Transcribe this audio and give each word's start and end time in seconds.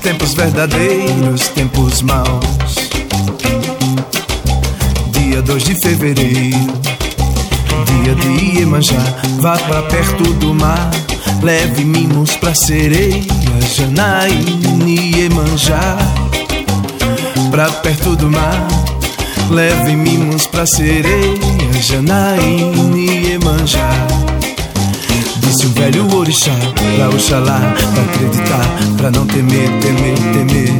tempos 0.00 0.34
verdadeiros, 0.34 1.48
tempos 1.48 2.02
maus. 2.02 2.90
Dia 5.12 5.42
2 5.42 5.64
de 5.64 5.74
fevereiro 5.76 6.80
dia 8.02 8.14
de 8.14 8.58
Iemanjá, 8.58 9.02
vá 9.40 9.56
pra 9.56 9.82
perto 9.82 10.24
do 10.34 10.54
mar. 10.54 10.90
Leve 11.42 11.84
mimos 11.84 12.36
pra 12.36 12.54
sereia, 12.54 13.24
Janaíne 13.74 15.16
Iemanjá. 15.16 15.96
Pra 17.50 17.70
perto 17.70 18.14
do 18.16 18.30
mar, 18.30 18.68
leve 19.50 19.96
mimos 19.96 20.46
pra 20.46 20.66
sereia, 20.66 21.72
Janaíne 21.80 23.28
Iemanjá. 23.28 24.19
Disse 25.60 25.72
o 25.72 25.74
velho 25.78 26.16
orixá, 26.16 26.54
pra 26.96 27.10
Oxalá, 27.10 27.60
pra 27.92 28.02
acreditar, 28.02 28.64
pra 28.96 29.10
não 29.10 29.26
temer, 29.26 29.68
temer, 29.80 30.14
temer. 30.32 30.72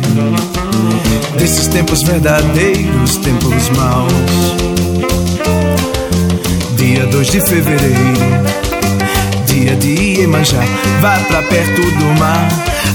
Desses 1.37 1.67
tempos 1.67 2.03
verdadeiros, 2.03 3.19
tempos 3.19 3.69
maus 3.77 4.11
dia 6.79 7.05
2 7.09 7.31
de 7.31 7.41
fevereiro, 7.43 7.95
dia 9.45 9.77
de 9.77 10.21
Iemanjá, 10.21 10.65
vá 11.03 11.19
pra 11.29 11.43
perto 11.43 11.83
do 11.83 12.19
mar, 12.19 12.49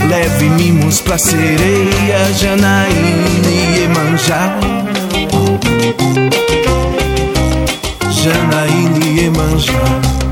leve 0.10 0.50
mimos 0.50 1.02
pra 1.02 1.20
sereia, 1.20 2.34
Janaína 2.34 3.48
Iemanjá. 3.78 4.58
Janaína 8.10 9.06
Iemanjá. 9.22 10.25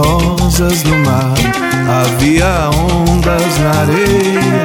Rosas 0.00 0.82
no 0.84 0.96
mar, 0.98 1.34
havia 1.88 2.70
ondas 2.70 3.58
na 3.58 3.70
areia. 3.80 4.64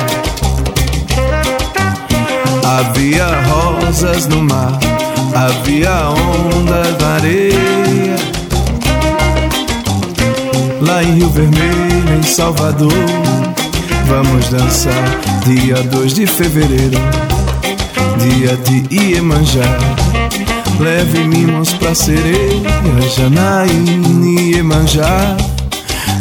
Havia 2.63 3.27
rosas 3.47 4.27
no 4.27 4.41
mar, 4.41 4.79
havia 5.35 6.09
ondas 6.09 6.97
na 6.99 7.07
areia. 7.15 8.15
Lá 10.81 11.03
em 11.03 11.15
Rio 11.15 11.29
Vermelho, 11.29 12.17
em 12.17 12.23
Salvador, 12.23 12.93
vamos 14.07 14.49
dançar 14.49 14.93
dia 15.45 15.75
2 15.83 16.13
de 16.13 16.27
fevereiro, 16.27 16.99
dia 18.19 18.57
de 18.57 18.95
Iemanjá. 18.95 20.04
Leve 20.79 21.23
mimos 21.23 21.73
pra 21.73 21.95
sereia, 21.95 23.01
Janaíne 23.15 24.57
Emanjá. 24.57 25.37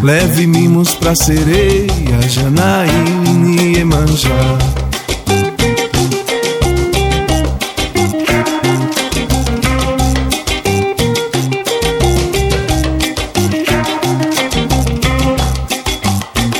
Leve 0.02 0.46
mimos 0.46 0.94
pra 0.94 1.14
sereia, 1.14 2.22
Janaíne 2.28 3.78
Emanjá. 3.78 4.58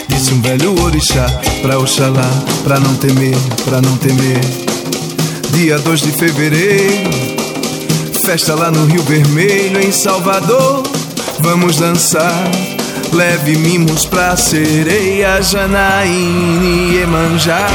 Disse 0.09 0.35
um 0.35 0.43
velho 0.43 0.83
orixá 0.83 1.27
pra 1.63 1.79
Oxalá, 1.79 2.29
pra 2.65 2.81
não 2.81 2.95
temer, 2.97 3.37
pra 3.65 3.81
não 3.81 3.97
temer. 3.99 4.41
Dia 5.53 5.79
2 5.79 6.01
de 6.01 6.11
fevereiro 6.11 7.34
Festa 8.25 8.55
lá 8.55 8.71
no 8.71 8.87
Rio 8.87 9.03
Vermelho, 9.03 9.79
em 9.79 9.93
Salvador. 9.93 10.83
Vamos 11.41 11.77
dançar. 11.77 12.51
Leve 13.13 13.55
mimos 13.59 14.07
pra 14.07 14.35
sereia, 14.35 15.43
Janaíne 15.43 16.95
e 16.95 17.03
Emanjá. 17.03 17.67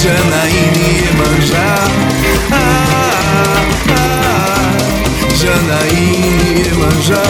Janaíne 0.00 0.78
e 0.86 1.08
Emanjá. 1.10 1.76
Janaíne 5.34 6.62
e 6.62 6.68
Emanjá. 6.68 7.22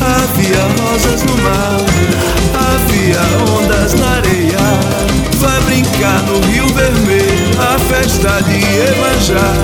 Havia 0.00 0.82
rosas 0.82 1.22
no 1.24 1.36
mar, 1.42 1.80
havia 2.54 3.20
ondas 3.54 3.92
na 3.94 4.08
areia 4.12 5.09
vai 5.40 5.60
brincar 5.62 6.22
no 6.24 6.40
Rio 6.48 6.66
Vermelho, 6.68 7.50
a 7.58 7.78
festa 7.78 8.42
de 8.42 8.56
Emanjá. 8.56 9.54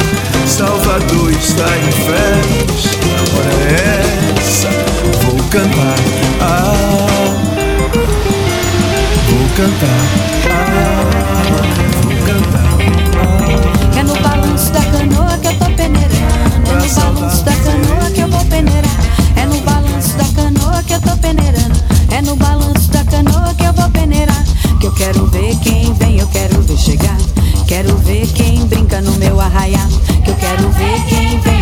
Salvador 0.46 1.30
está 1.32 1.66
em 1.76 1.92
festa, 1.92 2.98
hora 3.36 3.50
é 3.62 4.38
essa? 4.38 4.68
Vou 5.22 5.36
cantar, 5.50 5.98
ah, 6.40 6.72
vou 9.28 9.48
cantar, 9.56 10.02
ah, 10.50 11.04
vou 12.02 12.16
cantar. 12.26 12.70
Ah. 13.94 13.98
É 13.98 14.02
no 14.02 14.14
balanço 14.16 14.72
da 14.72 14.80
canoa 14.80 15.38
que 15.38 15.48
eu 15.48 15.54
tô 15.58 15.66
peneirando, 15.76 16.16
é 16.70 16.74
no 16.74 16.94
balanço 16.94 17.44
da 17.44 17.52
canoa 17.52 18.10
que 18.14 18.20
eu 18.20 18.28
vou 18.28 18.44
peneirar. 18.46 18.96
É 19.36 19.44
no 19.46 19.60
balanço 19.60 20.16
da 20.16 20.24
canoa 20.34 20.82
que 20.82 20.92
eu 20.94 21.00
tô 21.00 21.16
peneirando, 21.18 21.80
é 22.10 22.22
no 22.22 22.36
balanço 22.36 22.90
da 22.90 23.04
canoa 23.04 23.54
que 23.54 23.64
eu 23.64 23.65
quero 24.96 25.26
ver 25.26 25.54
quem 25.58 25.92
vem, 25.94 26.18
eu 26.18 26.26
quero 26.28 26.60
ver 26.62 26.76
chegar. 26.78 27.18
Quero 27.66 27.96
ver 27.98 28.26
quem 28.28 28.66
brinca 28.66 29.00
no 29.00 29.12
meu 29.12 29.38
arraial. 29.40 29.88
Que 30.24 30.30
eu 30.30 30.36
quero 30.36 30.70
ver 30.70 31.04
quem 31.08 31.38
vem, 31.40 31.55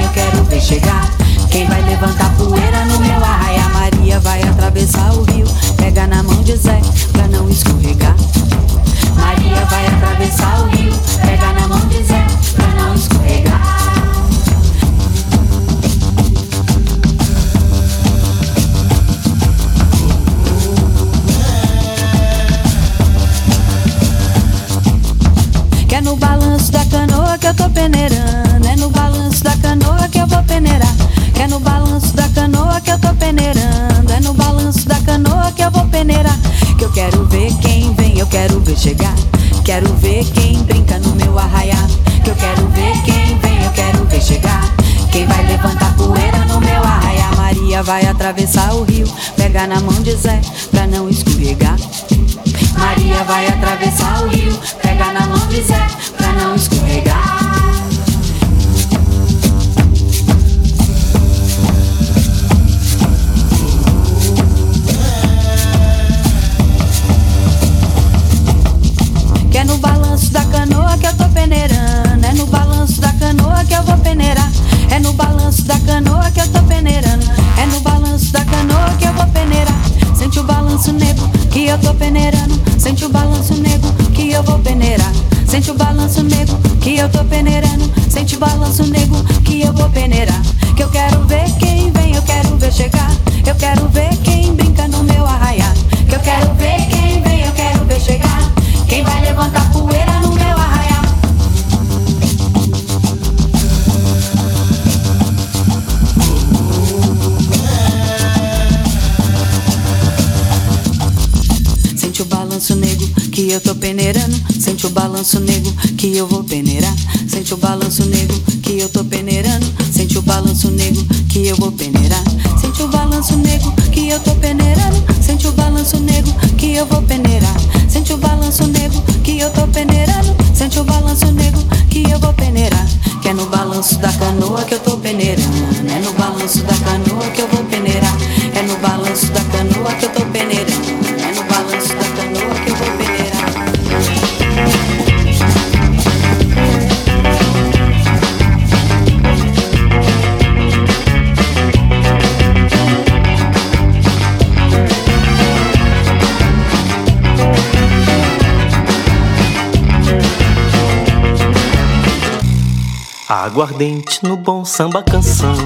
Aguardente 163.37 164.21
no 164.23 164.37
bom 164.37 164.65
samba 164.65 165.03
canção. 165.03 165.57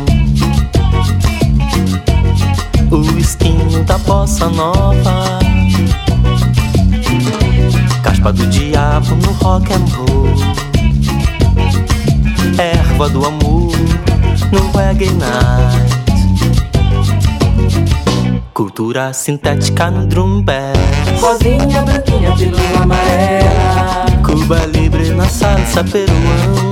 O 2.90 3.18
esquinho 3.18 3.84
da 3.84 3.98
bossa 3.98 4.48
nova. 4.48 5.38
Caspa 8.02 8.32
do 8.32 8.46
diabo 8.46 9.14
no 9.16 9.32
rock 9.32 9.70
and 9.70 9.84
roll. 9.94 10.34
Erva 12.58 13.10
do 13.10 13.26
amor 13.26 13.76
no 14.50 14.70
reggae 14.74 15.10
night. 15.10 15.94
Cultura 18.54 19.12
sintética 19.12 19.90
no 19.90 20.06
drum 20.06 20.40
bass. 20.40 21.20
Rosinha, 21.20 21.82
branquinha, 21.82 22.34
pílula 22.34 22.82
amarela. 22.82 24.06
Cuba 24.24 24.64
Libre 24.64 25.10
na 25.10 25.28
salsa 25.28 25.84
peruana 25.84 26.67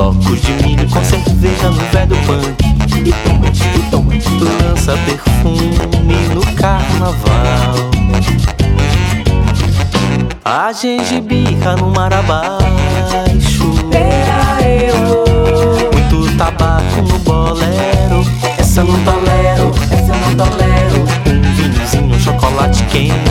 Flocos 0.00 0.40
de 0.40 0.52
milho 0.62 0.88
com 0.88 1.04
cerveja 1.04 1.68
no 1.68 1.78
velho 1.92 2.16
punk 2.24 2.64
E 3.06 3.12
toma, 3.12 4.14
e 4.14 4.20
toma, 4.22 4.64
lança 4.64 4.96
perfume 5.04 6.16
no 6.34 6.40
carnaval. 6.54 7.74
A 10.42 10.72
gengibirra 10.72 11.76
no 11.76 11.90
mar 11.90 12.14
abaixo. 12.14 12.64
Muito 15.92 16.36
tabaco 16.38 17.02
no 17.02 17.18
bolero. 17.18 18.24
Essa 18.56 18.82
não 18.82 19.04
tolero, 19.04 19.70
essa 19.90 20.14
não 20.16 20.34
tolero. 20.34 21.04
Um 21.26 21.54
vinhozinho, 21.56 22.16
um 22.16 22.18
chocolate 22.18 22.82
quente 22.84 23.29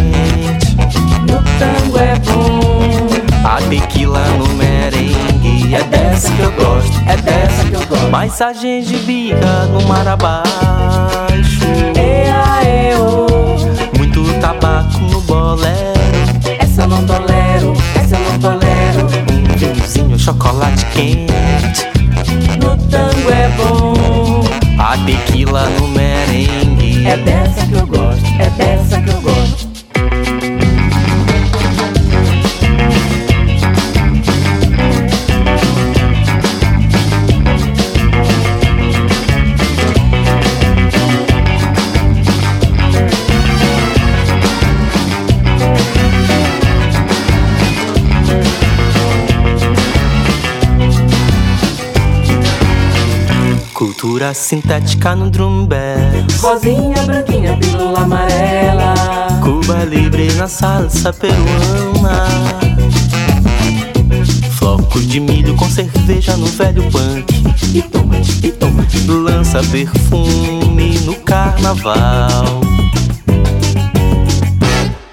dessa 6.20 6.34
que 6.34 6.42
eu 6.42 6.52
gosto, 6.52 6.98
é 7.08 7.16
dessa 7.16 7.64
que 7.64 7.74
eu 7.76 7.88
gosto. 7.88 8.12
Mas 8.12 8.42
a 8.42 8.52
gengibirra 8.52 9.66
no 9.68 9.88
mar 9.88 10.06
abaixo. 10.06 10.50
Ea, 11.96 12.92
eu 12.92 13.26
Muito 13.98 14.24
tabaco 14.42 15.00
no 15.00 15.22
bolero 15.22 15.94
Essa 16.60 16.82
eu 16.82 16.88
não 16.88 17.06
tolero, 17.06 17.74
essa 17.96 18.18
eu 18.18 18.32
não 18.32 18.40
tolero. 18.40 19.08
Um 19.32 19.58
vinhozinho, 19.58 20.20
chocolate 20.20 20.86
quente. 20.88 21.88
No 22.62 22.76
tango 22.90 23.32
é 23.32 23.48
bom. 23.56 24.44
A 24.78 24.98
tequila 25.06 25.70
no 25.70 25.88
merengue. 25.88 27.08
É 27.08 27.16
dessa 27.16 27.66
que 27.66 27.74
eu 27.74 27.88
gosto, 27.88 28.26
é 28.40 28.50
dessa 28.50 29.02
que 29.02 29.10
eu 29.10 29.22
gosto 29.22 29.39
Cultura 54.20 54.34
sintética 54.34 55.16
no 55.16 55.30
drum 55.30 55.66
Rosinha, 56.42 57.04
branquinha, 57.04 57.56
pílula 57.56 58.02
amarela. 58.02 58.94
Cuba 59.42 59.86
Libre 59.86 60.30
na 60.34 60.46
salsa 60.46 61.14
peruana. 61.14 62.26
Flocos 64.58 65.08
de 65.08 65.22
milho 65.22 65.56
com 65.56 65.70
cerveja 65.70 66.36
no 66.36 66.48
velho 66.48 66.84
punk. 66.92 67.34
E 67.74 67.82
toma, 67.82 68.18
e 68.44 68.52
toma 68.52 68.86
Lança 69.08 69.62
perfume 69.72 71.00
no 71.06 71.16
carnaval. 71.16 72.60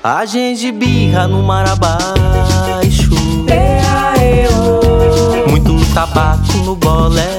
A 0.02 0.26
gengibirra 0.26 1.28
no 1.28 1.44
mar 1.44 1.68
abaixo. 1.68 3.10
Muito 5.48 5.94
tabaco 5.94 6.56
no 6.64 6.74
eu 6.74 7.35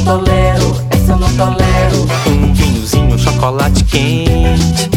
não 0.00 0.18
tolero, 0.18 0.76
essa 0.90 1.12
eu 1.12 1.18
não 1.18 1.36
tolero. 1.36 2.08
Um 2.26 2.52
vinhozinho, 2.54 3.14
um 3.14 3.18
chocolate 3.18 3.84
quente. 3.84 4.90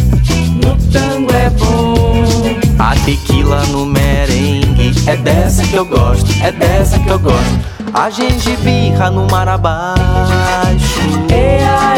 No 0.64 0.76
tango 0.92 1.34
é 1.34 1.50
bom. 1.50 2.24
A 2.80 2.96
tequila 2.96 3.64
no 3.68 3.86
merengue. 3.86 4.94
É 5.08 5.16
dessa 5.18 5.64
que 5.64 5.76
eu 5.76 5.86
gosto, 5.86 6.32
é 6.42 6.52
dessa 6.52 6.98
que 7.00 7.10
eu 7.10 7.20
gosto. 7.20 7.60
A 7.94 8.10
gengibirra 8.10 9.10
no 9.10 9.28
mar 9.28 9.48
abaixo. 9.48 11.00
Ea, 11.30 11.96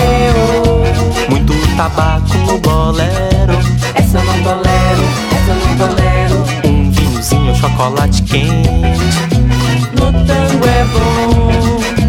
Muito 1.29 1.53
tabaco 1.77 2.37
no 2.47 2.59
bolero. 2.59 3.57
Essa 3.93 4.17
eu 4.17 4.25
não 4.25 4.43
tolero, 4.43 5.03
essa 5.31 5.51
eu 5.51 5.67
não 5.67 5.77
tolero. 5.77 6.45
Um 6.65 6.91
vinhozinho, 6.91 7.51
um 7.51 7.55
chocolate 7.55 8.23
quente. 8.23 8.69
No 9.93 10.11
tango 10.11 10.65
é 10.67 10.83
bom 10.85 11.34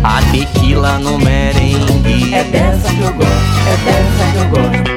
A 0.09 0.23
tequila 0.31 1.01
no 1.01 1.19
merengue 1.19 2.33
É 2.33 2.45
dessa 2.45 2.95
que 2.95 3.01
eu 3.01 3.13
gosto, 3.13 3.33
é 3.67 3.77
dessa 3.85 4.31
que 4.31 4.39
eu 4.39 4.49
gosto 4.51 4.97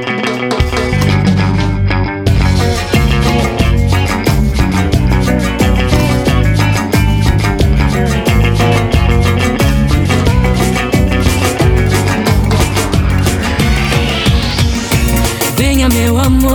Venha, 15.56 15.88
meu 15.88 16.18
amor, 16.18 16.54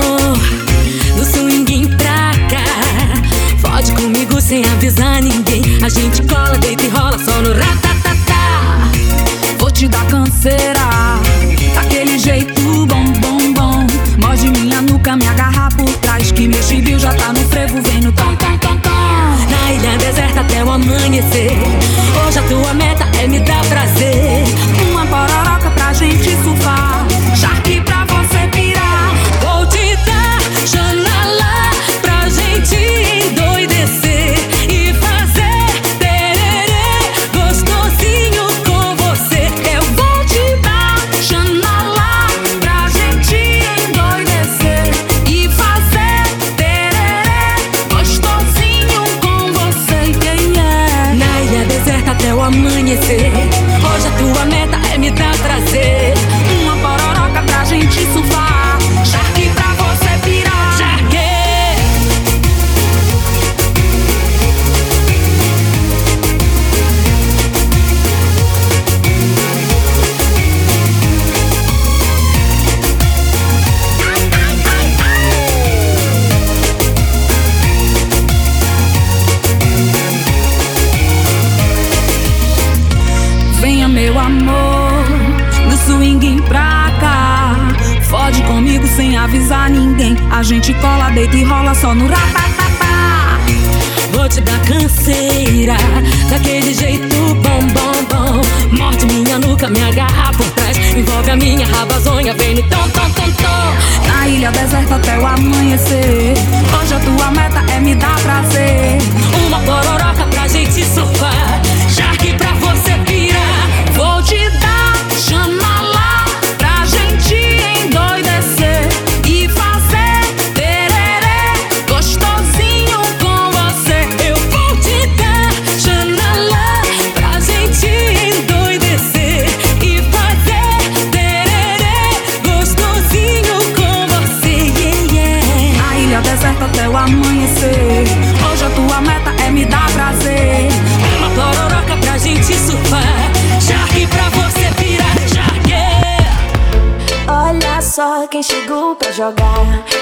no 1.18 1.26
swing 1.26 1.90
pra 1.98 2.32
cá. 2.50 2.64
Fode 3.60 3.92
comigo 3.92 4.40
sem 4.40 4.64
avisar 4.64 5.22
ninguém. 5.22 5.62
A 5.84 5.90
gente 5.90 6.24
cola, 6.24 6.58
deita 6.58 6.85
será? 10.46 11.20
Daquele 11.74 12.20
jeito 12.20 12.62
bom, 12.86 13.06
bom, 13.20 13.54
bom. 13.54 13.88
Morde 14.20 14.52
minha 14.52 14.82
nuca, 14.82 15.16
me 15.16 15.28
agarrar 15.28 15.76
por 15.76 15.92
trás. 15.98 16.32
Que 16.32 16.48
meu 16.48 16.62
chibio 16.62 17.00
já 17.00 17.14
tá 17.16 17.34
no 17.34 17.40
frevo, 17.50 17.82
vem 17.82 18.02
no 18.02 18.12
tom, 18.12 18.36
tom, 18.36 18.58
tom, 18.60 18.78
tom. 18.78 18.90
Na 19.50 19.72
ilha 19.72 19.98
deserta 19.98 20.42
até 20.42 20.64
o 20.64 20.72
amanhecer. 20.72 21.52
Hoje 22.28 22.40
a 22.40 22.44
tua 22.44 22.74
meta 22.76 23.06
é 23.20 23.28
me 23.28 23.40
dar 23.40 23.66
prazer. 23.66 24.44
Uma 24.92 25.06
pororoca 25.08 25.72
pra 25.72 25.94
gente 25.94 26.30
surfar. 26.44 26.95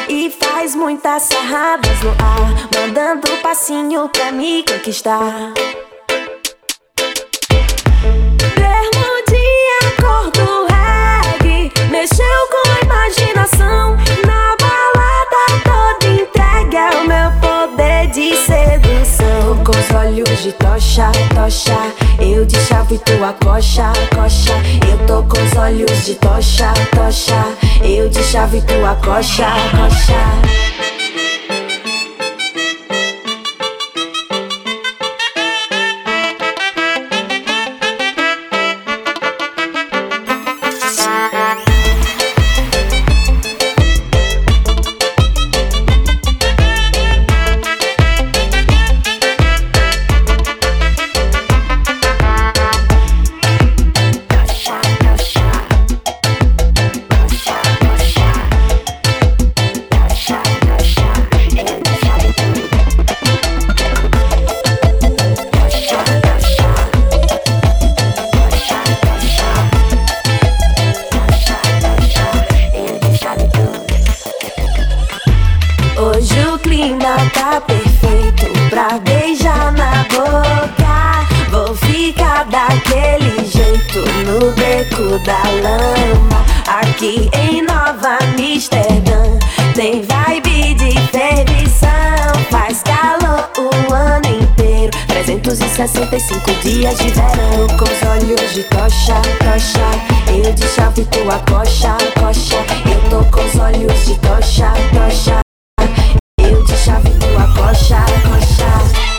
E 0.10 0.32
faz 0.32 0.76
muitas 0.76 1.22
sarradas 1.24 2.02
no 2.02 2.10
ar, 2.10 2.68
mandando 2.76 3.28
passinho 3.44 4.10
pra 4.10 4.32
me 4.32 4.64
conquistar. 4.64 5.54
Bermudinha, 8.56 9.80
cor 10.02 10.32
do 10.32 10.66
reggae, 10.66 11.72
mexeu 11.92 12.26
com 12.50 12.72
a 12.72 12.80
imaginação. 12.86 13.98
Na 14.26 14.56
balada 14.60 15.44
toda 15.64 16.08
entregue 16.12 16.76
é 16.76 16.90
o 16.98 17.08
meu 17.08 17.32
poder 17.40 18.08
de 18.08 18.36
sedução. 18.36 19.64
Com 19.64 19.78
os 19.78 19.96
olhos 19.96 20.42
de 20.42 20.54
tocha, 20.54 21.12
tocha, 21.36 21.78
eu 22.20 22.46
de 22.46 22.60
chave 22.62 22.98
tua 23.00 23.34
coxa, 23.34 23.92
coxa. 24.16 24.54
Eu 24.90 25.06
tô 25.06 25.24
com 25.24 25.42
os 25.42 25.56
olhos 25.58 26.06
de 26.06 26.16
tocha, 26.16 26.74
tocha, 26.96 27.46
eu 27.84 28.10
de 28.10 28.24
chave 28.24 28.62
tua 28.62 28.96
coxa, 28.96 29.48
coxa. 29.72 30.93
Aqui 87.04 87.30
em 87.38 87.62
Nova 87.64 88.18
Amsterdã 88.24 89.38
tem 89.76 90.02
vibe 90.04 90.74
de 90.76 90.98
fervição. 91.10 91.90
Faz 92.50 92.82
calor 92.82 93.50
o 93.58 93.94
ano 93.94 94.42
inteiro. 94.42 94.90
365 95.08 96.50
dias 96.62 96.98
de 96.98 97.10
verão. 97.10 97.68
Com 97.78 97.84
os 97.84 98.04
olhos 98.10 98.54
de 98.54 98.64
tocha, 98.70 99.22
tocha. 99.40 100.34
Eu 100.34 100.54
de 100.54 100.66
chave 100.66 101.04
tua 101.04 101.40
coxa, 101.40 101.98
coxa. 102.18 102.64
Eu 102.90 103.10
tô 103.10 103.38
com 103.38 103.46
os 103.46 103.56
olhos 103.60 104.06
de 104.06 104.18
tocha, 104.20 104.72
tocha. 104.94 105.42
Eu 106.38 106.64
de 106.64 106.78
chave 106.78 107.10
tua 107.20 107.48
coxa, 107.54 107.98
coxa. 108.24 109.13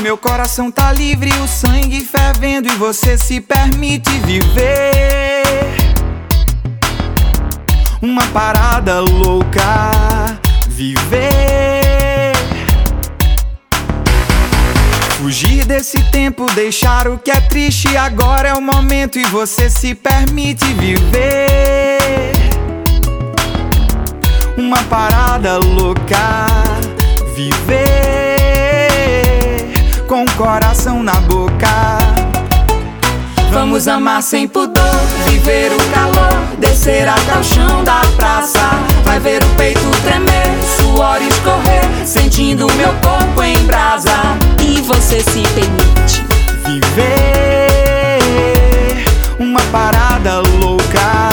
Meu 0.00 0.16
coração 0.16 0.70
tá 0.70 0.92
livre, 0.92 1.30
o 1.40 1.46
sangue 1.46 2.00
fervendo 2.00 2.68
e 2.68 2.76
você 2.76 3.18
se 3.18 3.40
permite 3.40 4.10
viver. 4.20 5.42
Uma 8.00 8.26
parada 8.28 9.00
louca, 9.00 9.90
viver. 10.68 12.32
Fugir 15.18 15.66
desse 15.66 16.02
tempo, 16.04 16.46
deixar 16.54 17.06
o 17.06 17.18
que 17.18 17.30
é 17.30 17.40
triste, 17.40 17.94
agora 17.96 18.48
é 18.48 18.54
o 18.54 18.62
momento 18.62 19.18
e 19.18 19.24
você 19.24 19.68
se 19.68 19.94
permite 19.94 20.64
viver. 20.74 22.32
Uma 24.56 24.82
parada 24.84 25.58
louca, 25.58 26.46
viver 27.34 28.19
com 30.10 30.24
o 30.24 30.30
coração 30.32 31.04
na 31.04 31.14
boca. 31.20 31.68
Vamos 33.52 33.86
amar 33.86 34.20
sem 34.20 34.48
pudor, 34.48 34.82
viver 35.28 35.70
o 35.72 35.78
calor, 35.94 36.56
descer 36.58 37.08
até 37.08 37.38
o 37.38 37.44
chão 37.44 37.84
da 37.84 38.00
praça. 38.16 38.58
Vai 39.04 39.20
ver 39.20 39.40
o 39.40 39.46
peito 39.50 39.88
tremer, 40.02 40.48
suor 40.76 41.22
escorrer, 41.22 41.88
sentindo 42.04 42.66
meu 42.72 42.92
corpo 42.94 43.40
em 43.40 43.56
brasa. 43.66 44.10
E 44.60 44.80
você 44.80 45.20
se 45.20 45.42
permite. 45.54 46.26
Viver 46.64 46.98
uma 49.38 49.60
parada 49.70 50.40
louca. 50.40 51.29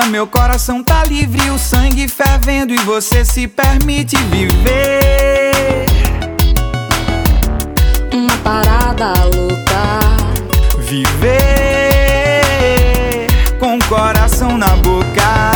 Meu 0.00 0.26
coração 0.26 0.82
tá 0.82 1.04
livre, 1.04 1.50
o 1.50 1.58
sangue 1.58 2.08
fervendo 2.08 2.72
e 2.72 2.78
você 2.78 3.26
se 3.26 3.46
permite 3.46 4.16
viver. 4.16 5.84
Uma 8.10 8.34
parada 8.38 9.12
louca. 9.24 10.00
Viver 10.78 11.42
com 13.60 13.76
o 13.76 13.84
coração 13.84 14.56
na 14.56 14.68
boca. 14.76 15.52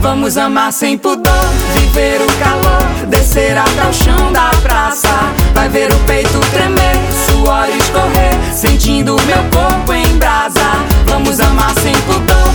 Vamos 0.00 0.38
amar 0.38 0.72
sem 0.72 0.96
pudor, 0.96 1.44
viver 1.74 2.22
o 2.22 2.26
calor, 2.38 3.06
descer 3.08 3.58
até 3.58 3.86
o 3.86 3.92
chão 3.92 4.32
da 4.32 4.48
praça. 4.62 5.08
Vai 5.52 5.68
ver 5.68 5.92
o 5.92 5.98
peito 6.06 6.40
tremer, 6.52 6.96
suor 7.26 7.68
escorrer, 7.68 8.54
sentindo 8.54 9.14
meu 9.26 9.44
corpo 9.50 9.92
em 9.92 10.16
brasa. 10.16 10.58
Vamos 11.06 11.38
amar 11.40 11.74
sem 11.80 11.92
pudor, 12.02 12.48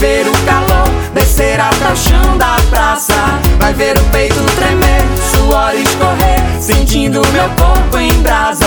viver 0.00 0.26
o 0.26 0.32
calor, 0.46 0.88
descer 1.12 1.60
até 1.60 1.92
o 1.92 1.96
chão 1.96 2.38
da 2.38 2.56
praça. 2.70 3.12
Vai 3.58 3.74
ver 3.74 3.98
o 3.98 4.04
peito 4.04 4.34
tremer, 4.56 5.02
suor 5.30 5.74
escorrer, 5.74 6.40
sentindo 6.58 7.20
meu 7.32 7.48
corpo 7.50 7.98
em 7.98 8.12
brasa. 8.22 8.66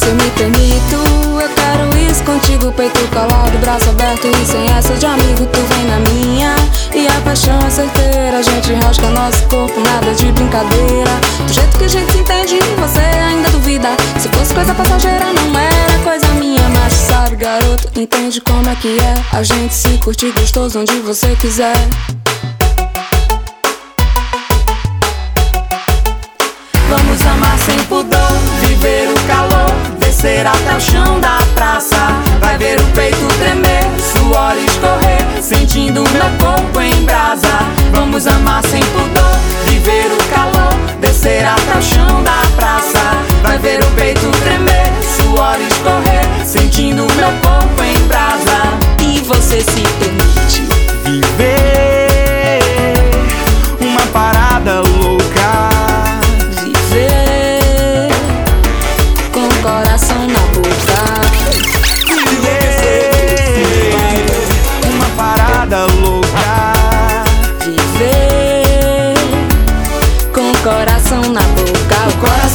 Se 0.00 0.06
eu 0.06 0.14
me 0.14 0.30
permito, 0.30 0.96
eu 1.42 1.48
quero 1.50 2.10
isso 2.10 2.22
contigo 2.24 2.72
Peito 2.72 3.06
calado, 3.08 3.58
braço 3.58 3.90
aberto 3.90 4.28
e 4.28 4.46
sem 4.46 4.66
essa 4.70 4.94
de 4.94 5.04
amigo 5.04 5.44
Tu 5.44 5.60
vem 5.60 5.84
na 5.84 5.98
minha. 6.10 6.54
E 6.94 7.06
a 7.06 7.20
paixão 7.20 7.58
é 7.58 7.68
certeira 7.68 8.38
A 8.38 8.42
gente 8.42 8.72
rasga 8.72 9.10
nosso 9.10 9.42
corpo, 9.48 9.78
nada 9.80 10.14
de 10.14 10.32
brincadeira. 10.32 11.10
Do 11.46 11.52
jeito 11.52 11.76
que 11.76 11.84
a 11.84 11.88
gente 11.88 12.12
se 12.12 12.18
entende, 12.18 12.58
você 12.78 13.00
ainda 13.00 13.50
duvida. 13.50 13.88
Se 14.18 14.30
fosse 14.30 14.54
coisa 14.54 14.74
passageira, 14.74 15.34
não 15.34 15.58
era 15.58 15.98
coisa 16.02 16.26
minha. 16.28 16.66
Mas 16.70 16.94
sabe, 16.94 17.36
garoto, 17.36 17.90
entende 17.94 18.40
como 18.40 18.70
é 18.70 18.76
que 18.76 18.96
é. 18.98 19.36
A 19.36 19.42
gente 19.42 19.74
se 19.74 19.98
curte 19.98 20.32
gostoso 20.32 20.80
onde 20.80 20.98
você 21.00 21.36
quiser. 21.36 21.76
Vamos 26.88 27.20
amar 27.24 27.58
sem 27.58 27.78
pudor, 27.84 28.32
descer 30.20 30.46
até 30.46 30.76
o 30.76 30.80
chão 30.80 31.18
da 31.18 31.38
praça. 31.54 31.96
Vai 32.40 32.58
ver 32.58 32.78
o 32.78 32.84
peito 32.88 33.26
tremer, 33.38 33.84
suor 33.98 34.54
escorrer, 34.66 35.42
sentindo 35.42 36.04
meu 36.10 36.26
corpo 36.38 36.78
em 36.78 37.04
brasa. 37.04 37.48
Vamos 37.90 38.26
amar 38.26 38.62
sem 38.64 38.80
pudor, 38.80 39.38
viver 39.64 40.12
o 40.12 40.34
calor, 40.34 40.74
descer 41.00 41.42
até 41.46 41.78
o 41.78 41.82
chão 41.82 42.22
da 42.22 42.42
praça. 42.54 43.00
Vai 43.42 43.58
ver 43.58 43.82
o 43.82 43.86
peito 43.92 44.30
tremer, 44.42 44.92
suor 45.16 45.56
escorrer, 45.58 46.44
sentindo 46.44 47.06
meu 47.14 47.30
corpo 47.40 47.82
em 47.82 48.06
brasa. 48.06 48.60
E 49.02 49.20
você 49.20 49.62
se 49.62 49.82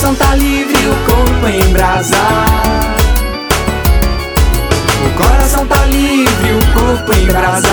coração 0.06 0.16
tá 0.28 0.36
livre, 0.36 0.88
o 0.88 0.96
corpo 1.10 1.48
em 1.48 1.74
brasa. 1.74 2.16
O 5.04 5.10
coração 5.18 5.66
tá 5.66 5.84
livre, 5.86 6.52
o 6.52 6.74
corpo 6.74 7.14
em 7.14 7.26
brasa. 7.26 7.68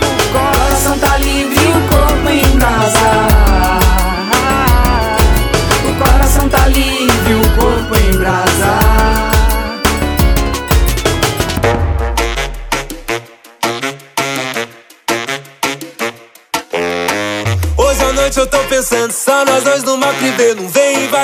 O 0.00 0.32
coração 0.32 0.98
tá 0.98 1.18
livre, 1.18 1.66
o 1.66 1.88
corpo 1.90 2.30
em 2.30 2.56
brasa. 2.56 3.83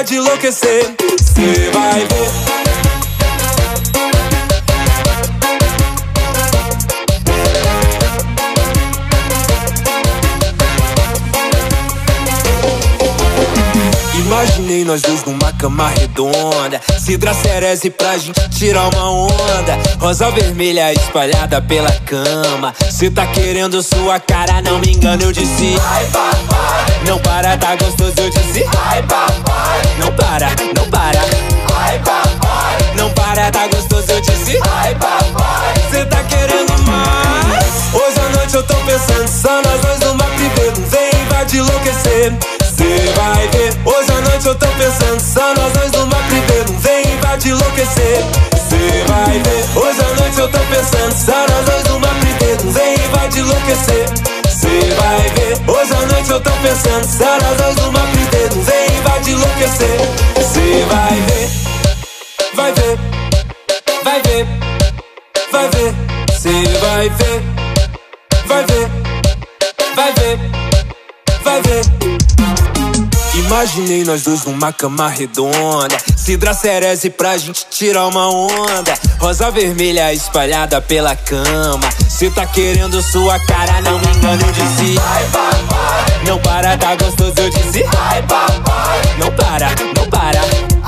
Invadir 0.01 0.17
enlouquecer. 0.17 0.95
Cê 1.19 1.71
vai 1.75 2.01
ver. 2.07 2.61
Imaginei 14.15 14.85
nós 14.87 15.03
dois 15.03 15.23
numa 15.25 15.53
cama 15.53 15.89
redonda. 15.91 16.81
Cidra 16.99 17.35
Cereze 17.35 17.91
pra 17.91 18.17
gente 18.17 18.41
tirar 18.49 18.89
uma 18.95 19.11
onda. 19.11 19.79
Rosa 19.99 20.31
vermelha 20.31 20.95
espalhada 20.95 21.61
pela 21.61 21.93
cama. 22.07 22.75
Cê 22.91 23.11
tá 23.11 23.27
querendo 23.27 23.83
sua 23.83 24.19
cara, 24.19 24.63
não 24.63 24.79
me 24.79 24.93
engano, 24.93 25.25
eu 25.25 25.33
disse 25.33 25.75
Não 27.07 27.19
para, 27.21 27.57
tá 27.57 27.77
gostoso, 27.77 28.13
eu 28.19 28.31
disse 28.31 28.65
Ai 28.79 29.03
papai. 29.03 29.81
Não 29.99 30.13
para, 30.13 30.49
não 30.77 30.89
para. 30.91 31.21
Ai 31.75 31.99
papai. 32.01 32.79
Não 32.95 33.11
para, 33.11 33.51
tá 33.51 33.67
gostoso, 33.69 34.11
eu 34.11 34.21
disse 34.21 34.59
Ai 34.71 34.95
papai. 34.95 35.75
Cê 35.91 36.05
tá 36.05 36.23
querendo 36.25 36.79
mais? 36.87 37.95
Hoje 37.95 38.21
à 38.21 38.37
noite 38.37 38.55
eu 38.55 38.63
tô 38.63 38.75
pensando 38.75 39.29
Só 39.29 39.63
nós 39.63 39.81
dois 39.81 40.01
numa 40.01 40.25
privê 40.25 40.73
Não 40.77 40.87
vem 40.89 41.23
invadir, 41.23 41.61
enlouquecer. 41.61 42.33
Cê 42.77 43.13
vai 43.17 43.49
ver. 43.49 43.75
Hoje 43.85 44.13
à 44.13 44.21
noite 44.21 44.47
eu 44.47 44.55
tô 44.55 44.67
pensando 44.67 45.21
Só 45.21 45.55
nós 45.55 45.73
dois 45.73 45.91
numa 45.93 46.17
privê 46.17 46.65
Não 46.69 46.79
vem 46.79 47.15
invadir, 47.15 47.53
enlouquecer. 47.53 48.25
Cê 48.69 49.05
vai 49.09 49.39
ver. 49.39 49.79
Hoje 49.79 50.01
à 50.01 50.21
noite 50.21 50.39
eu 50.39 50.49
tô 50.49 50.59
pensando 50.59 51.15
Só 51.17 51.47
nós 51.49 51.65
dois 51.65 51.85
numa 51.85 52.09
privê 52.21 52.57
Não 52.63 52.73
vem 52.73 52.95
invadir, 52.95 53.41
enlouquecer 53.41 54.30
tô 56.41 56.51
pensando. 56.63 57.05
Só 57.05 57.39
nós 57.39 57.57
dois 57.57 57.77
numa 57.77 58.01
privê 58.09 58.49
Não 58.55 58.63
vem 58.63 58.99
invadir, 58.99 59.35
enlouquecer. 59.35 60.01
Cê 60.53 60.85
vai 60.89 61.21
ver 61.23 61.51
Vai 62.55 62.73
ver 62.73 62.99
Vai 64.05 64.23
ver 64.23 64.47
Vai 65.53 65.69
ver. 65.69 65.95
Cê 66.39 66.79
vai 66.81 67.09
ver 67.11 67.43
Vai 68.47 68.65
ver 68.67 68.91
Vai 69.95 70.13
ver 70.13 70.39
Vai 71.45 71.63
ver. 71.63 72.01
Imaginei 73.35 74.05
nós 74.05 74.23
dois 74.23 74.45
numa 74.45 74.73
cama 74.73 75.09
redonda. 75.09 75.97
Cidra 76.17 76.55
Cereze 76.55 77.11
pra 77.11 77.37
gente 77.37 77.67
tirar 77.69 78.07
uma 78.07 78.29
onda. 78.29 78.95
Rosa 79.19 79.51
vermelha 79.51 80.13
espalhada 80.15 80.81
pela 80.81 81.17
cama. 81.17 81.89
Cê 82.09 82.31
tá 82.31 82.47
querendo 82.47 83.03
sua 83.03 83.41
cara, 83.47 83.81
não 83.81 83.99
me 83.99 84.07
engano, 84.07 84.43
eu 84.43 84.53
disse 84.53 85.01
Ai 85.01 85.25
papai 85.33 86.00
Não 86.27 86.39
para, 86.39 86.77
tá 86.77 86.95
gostoso, 86.97 87.35
eu 87.39 87.51
disse 87.51 87.85
Ai 87.99 88.23
papai. 88.23 89.01
Não 89.19 89.31
para, 89.33 89.69
não 89.97 90.07
para. 90.09 90.41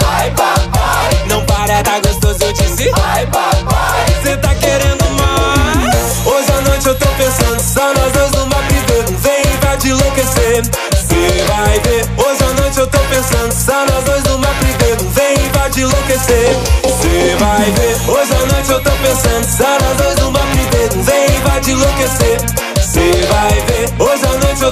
Ai 0.07 0.31
papai. 0.31 1.27
Não 1.27 1.45
para, 1.47 1.83
tá 1.83 1.99
gostoso, 2.01 2.38
eu 2.42 2.53
disse 2.53 2.90
Ai 3.03 3.27
papai. 3.27 4.07
Cê 4.23 4.37
tá 4.37 4.55
querendo 4.55 5.05
mais? 5.11 6.27
Hoje 6.27 6.53
à 6.53 6.61
noite 6.61 6.87
eu 6.87 6.95
tô 6.95 7.07
pensando 7.07 7.61
Só 7.61 7.92
nós 7.95 8.12
dois 8.12 8.31
numa 8.33 8.57
privê 8.57 9.05
Não 9.11 9.18
vem 9.18 9.55
invadir, 9.55 9.90
enlouquecer. 9.92 10.62
Cê 11.09 11.45
vai 11.49 11.81
ver. 11.81 12.07
Hoje 12.18 12.45
à 12.45 12.61
noite 12.61 12.79
eu 12.79 12.87
tô 12.87 12.99
pensando 12.99 13.53
Só 13.53 13.87
nós 13.87 14.05
dois 14.05 14.23
numa 14.25 14.49
privê 14.49 14.97
Não 15.03 15.11
vem 15.11 15.47
invadir, 15.47 15.85
enlouquecer. 15.85 16.57
Cê 17.01 17.37
vai 17.38 17.71
ver. 17.73 18.11
Hoje 18.11 18.33
à 18.35 18.47
noite 18.53 18.71
eu 18.71 18.83
tô 18.83 18.90
pensando 18.90 19.51
Só 19.51 19.79
nós 19.81 19.97
dois 19.97 20.16
numa 20.18 20.40
privê 20.40 20.95
Não 20.95 21.03
vem 21.03 21.37
invadir, 21.37 21.75
enlouquecer 21.75 22.62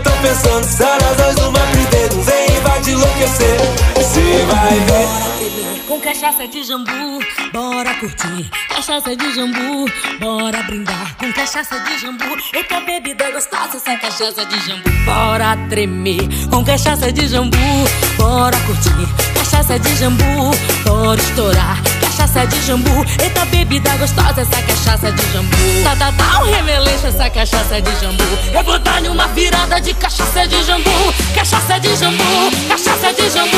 eu 0.01 0.03
tô 0.03 0.11
pensando 0.23 0.65
Só 0.65 0.99
nós 0.99 1.17
dois 1.17 1.37
numa 1.37 1.61
privê 1.67 2.15
Não 2.15 2.23
vem 2.23 2.57
invadir, 2.57 2.95
enlouquecer 2.95 3.61
Cê 4.03 4.45
vai 4.47 4.81
ver 4.81 5.87
Com 5.87 6.01
cachaça 6.01 6.49
de 6.49 6.63
jambu, 6.63 7.19
bora 7.53 7.95
curtir. 7.95 8.51
Cachaça 8.69 9.15
de 9.15 9.35
jambu, 9.35 9.91
bora 10.19 10.63
brindar. 10.63 11.17
Com 11.17 11.33
cachaça 11.33 11.79
de 11.81 11.99
jambu, 11.99 12.25
eita 12.55 12.81
bebida 12.81 13.31
gostosa 13.33 13.77
essa 13.77 13.97
cachaça 13.97 14.47
de 14.47 14.59
jambu. 14.67 14.89
Bora 15.05 15.57
tremer. 15.69 16.29
Com 16.49 16.65
cachaça 16.65 17.13
de 17.13 17.27
jambu, 17.27 17.57
bora 18.17 18.57
curtir. 18.61 19.35
Cachaça 19.35 19.79
de 19.79 19.97
jambu, 19.97 20.51
bora 20.85 21.21
estourar. 21.21 21.77
Cachaça 22.21 22.47
de 22.47 22.67
jambu. 22.67 23.07
Eita, 23.19 23.47
bebida 23.47 23.97
gostosa, 23.97 24.43
essa 24.43 24.63
cachaça 24.63 25.11
de 25.11 25.33
jambu. 25.33 25.57
Tá, 25.83 25.97
tá, 25.97 26.13
tá, 26.13 26.43
um 26.43 26.51
remeleixo, 26.51 27.07
essa 27.07 27.31
cachaça 27.31 27.81
de 27.81 27.91
jambu. 27.99 28.23
Eu 28.53 28.63
vou 28.63 28.79
dar-lhe 28.79 29.09
uma 29.09 29.27
virada 29.29 29.81
de 29.81 29.95
cachaça 29.95 30.47
de 30.47 30.63
jambu. 30.63 30.91
Cachaça 31.35 31.81
de 31.81 31.97
jambu, 31.97 32.23
cachaça 32.69 33.15
de 33.15 33.31
jambu. 33.31 33.57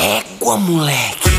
Égua, 0.00 0.56
moleque. 0.56 1.30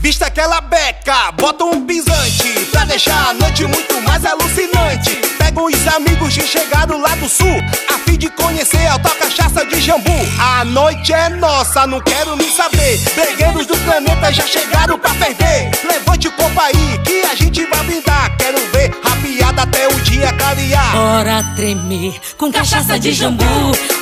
Vista 0.00 0.26
aquela 0.26 0.60
beca, 0.60 1.32
bota 1.32 1.64
um 1.64 1.86
pisante 1.86 2.66
Pra 2.70 2.84
deixar 2.84 3.30
a 3.30 3.34
noite 3.34 3.64
muito 3.66 4.03
mais 4.24 4.26
alucinante. 4.26 5.16
Pega 5.38 5.62
os 5.62 5.88
amigos 5.88 6.34
que 6.34 6.46
chegaram 6.46 7.00
lá 7.00 7.14
do 7.16 7.28
sul 7.28 7.62
A 7.88 7.98
fim 7.98 8.16
de 8.16 8.28
conhecer 8.30 8.86
a 8.86 8.98
tal 8.98 9.14
cachaça 9.16 9.64
de 9.66 9.80
jambu. 9.80 10.10
A 10.40 10.64
noite 10.64 11.12
é 11.12 11.28
nossa, 11.28 11.86
não 11.86 12.00
quero 12.00 12.34
nem 12.36 12.50
saber. 12.50 12.98
Bregueiros 13.14 13.66
do 13.66 13.76
planeta 13.78 14.32
já 14.32 14.46
chegaram 14.46 14.98
pra 14.98 15.10
ferver 15.14 15.70
Levante 15.84 16.28
o 16.28 16.32
copo 16.32 16.60
aí, 16.60 16.98
que 17.04 17.22
a 17.22 17.34
gente 17.34 17.64
vai 17.66 17.84
brindar. 17.84 18.36
Quero 18.38 18.58
ver 18.72 18.90
rapiada 19.04 19.62
até 19.62 19.86
o 19.88 20.00
dia 20.00 20.32
clarear. 20.32 20.92
Bora 20.92 21.44
tremer 21.54 22.14
com 22.38 22.50
cachaça 22.50 22.98
de 22.98 23.12
jambu. 23.12 23.44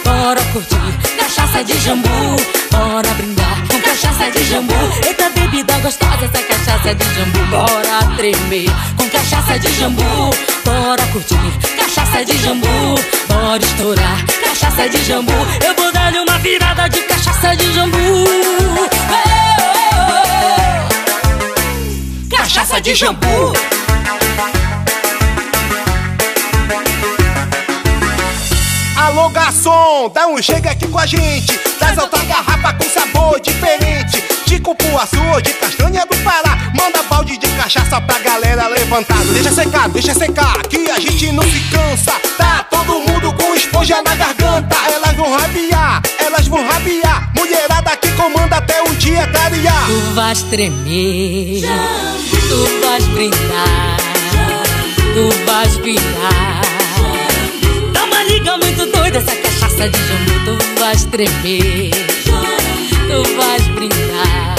Bora 0.04 0.42
curtir 0.52 1.18
cachaça 1.18 1.64
de 1.64 1.78
jambu. 1.80 2.36
Bora 2.70 3.08
brindar 3.14 3.41
cachaça 3.92 4.30
de 4.30 4.44
jambu. 4.44 4.74
Eita, 5.06 5.28
bebida 5.30 5.78
gostosa, 5.80 6.24
essa 6.24 6.42
cachaça 6.44 6.94
de 6.94 7.04
jambu. 7.14 7.46
Bora 7.50 8.16
tremer 8.16 8.70
com 8.96 9.08
cachaça 9.10 9.58
de 9.58 9.70
jambu. 9.78 10.30
Bora 10.64 11.06
curtir 11.12 11.36
cachaça 11.76 12.24
de 12.24 12.38
jambu. 12.38 12.94
Bora 13.28 13.62
estourar 13.62 14.24
cachaça 14.42 14.88
de 14.88 15.04
jambu. 15.04 15.32
Eu 15.66 15.74
vou 15.74 15.92
dar-lhe 15.92 16.18
uma 16.20 16.38
virada 16.38 16.88
de 16.88 17.02
cachaça 17.02 17.54
de 17.54 17.70
jambu. 17.74 17.98
Cachaça 22.30 22.80
de 22.80 22.94
jambu. 22.94 23.52
Alô 29.02 29.28
garçom, 29.30 30.08
dá 30.14 30.28
um 30.28 30.40
chega 30.40 30.70
aqui 30.70 30.86
com 30.86 30.96
a 30.96 31.04
gente. 31.04 31.58
Traz 31.76 31.98
outra 31.98 32.22
garrafa 32.24 32.72
com 32.74 32.88
sabor 32.88 33.40
diferente. 33.40 34.22
De 34.46 34.60
cupuaçu 34.60 35.20
ou 35.34 35.40
de 35.40 35.52
castanha 35.54 36.06
do 36.06 36.16
Pará. 36.18 36.70
Manda 36.72 37.02
balde 37.10 37.36
de 37.36 37.48
cachaça 37.48 38.00
pra 38.00 38.20
galera 38.20 38.68
levantar. 38.68 39.18
Deixa 39.32 39.50
secar, 39.50 39.88
deixa 39.88 40.14
secar, 40.14 40.56
que 40.68 40.88
a 40.88 41.00
gente 41.00 41.32
não 41.32 41.42
se 41.42 41.60
cansa. 41.72 42.12
Tá 42.38 42.64
todo 42.70 43.00
mundo 43.00 43.32
com 43.32 43.52
esponja 43.56 44.00
na 44.02 44.14
garganta. 44.14 44.76
Elas 44.94 45.16
vão 45.16 45.36
rabiar, 45.36 46.00
elas 46.20 46.46
vão 46.46 46.64
rabiar. 46.64 47.32
Mulherada 47.34 47.96
que 47.96 48.08
comanda 48.12 48.58
até 48.58 48.82
o 48.82 48.94
dia 48.94 49.26
clarear. 49.26 49.86
Tu 49.86 50.14
vais 50.14 50.42
tremer, 50.42 51.62
tu 52.48 52.86
vais 52.86 53.04
brindar, 53.08 53.96
tu 55.12 55.44
vais 55.44 55.76
virar. 55.78 56.61
Dá 59.12 59.18
uma 59.18 59.18
liga 59.18 59.18
muito 59.18 59.18
doida 59.18 59.18
essa 59.18 59.36
cachaça 59.36 59.88
de 59.88 59.98
jambu, 60.08 60.34
tu 60.44 60.80
vais 60.80 61.04
tremer, 61.04 61.90
tu 62.24 63.22
vais 63.36 63.68
brindar, 63.68 64.54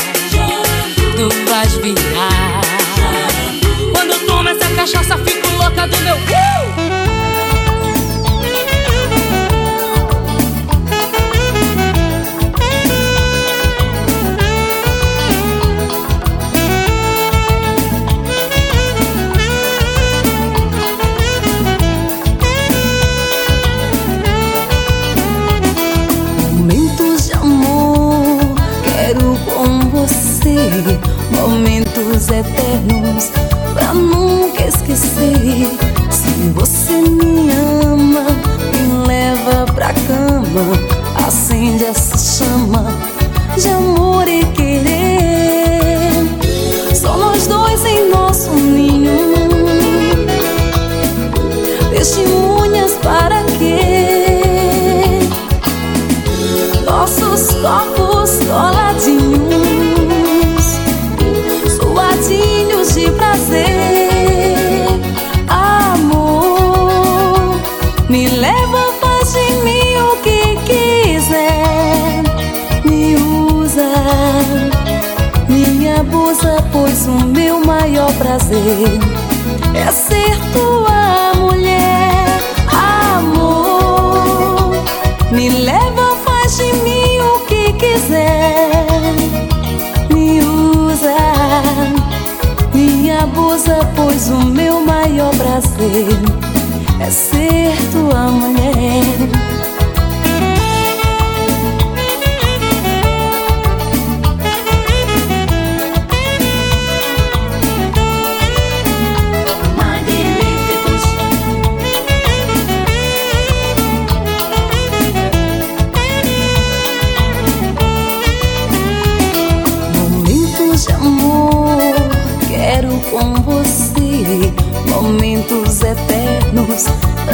tu 1.15 1.29
vais 1.49 1.75
virar. 1.77 2.61
Quando 3.93 4.11
eu 4.11 4.19
tomo 4.27 4.49
essa 4.49 4.67
cachaça, 4.75 5.17
fico 5.17 5.47
louca 5.57 5.87
do 5.87 5.97
meu. 6.01 6.15
Uh! 6.15 6.72
Momentos 31.29 32.29
eternos, 32.29 33.29
pra 33.75 33.93
nunca 33.93 34.63
esquecer. 34.63 35.69
Se 36.09 36.49
você 36.55 36.93
me 36.93 37.51
ama, 37.51 38.25
me 38.71 39.07
leva 39.07 39.65
pra 39.71 39.93
cama. 39.93 41.27
Acende 41.27 41.85
essa 41.85 42.17
chama 42.17 42.87
de 43.55 43.69
amor 43.69 44.27
e 44.27 44.43
querer. 44.45 44.72
Prazer 78.33 78.99
é 79.75 79.91
ser 79.91 80.39
tua 80.53 81.33
mulher. 81.39 82.25
Amor, 83.11 84.71
me 85.31 85.49
leva, 85.49 86.15
faz 86.25 86.57
de 86.57 86.73
mim 86.81 87.19
o 87.19 87.39
que 87.45 87.73
quiser. 87.73 88.87
Me 90.11 90.41
usa, 90.41 91.15
me 92.73 93.11
abusa, 93.11 93.87
pois 93.95 94.29
o 94.29 94.45
meu 94.45 94.81
maior 94.81 95.29
prazer 95.35 96.07
é 96.99 97.09
ser 97.11 97.75
tua 97.91 98.31
mulher. 98.31 99.52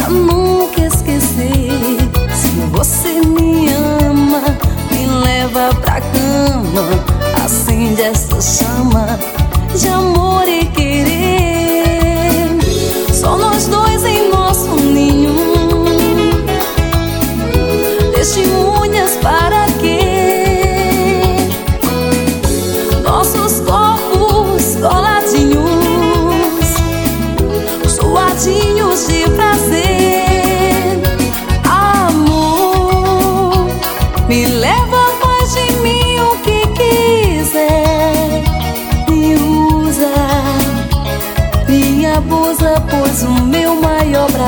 Nunca 0.10 0.82
esquecer. 0.82 1.98
Se 2.34 2.60
você 2.72 3.22
me 3.22 3.72
ama, 3.74 4.41
me 4.91 5.06
leva 5.08 5.69
pra 5.82 6.02
cama. 6.02 6.88
Acende 7.43 8.02
essa 8.02 8.41
chama 8.41 9.19
de 9.76 9.88
amor 9.88 10.48
e 10.48 10.65
querer. 10.65 12.48
Só 13.13 13.38
nós 13.38 13.67
dois 13.67 14.04
em 14.06 14.30
nosso 14.30 14.76
ninho. 14.76 15.34
Testemunhas 18.13 18.59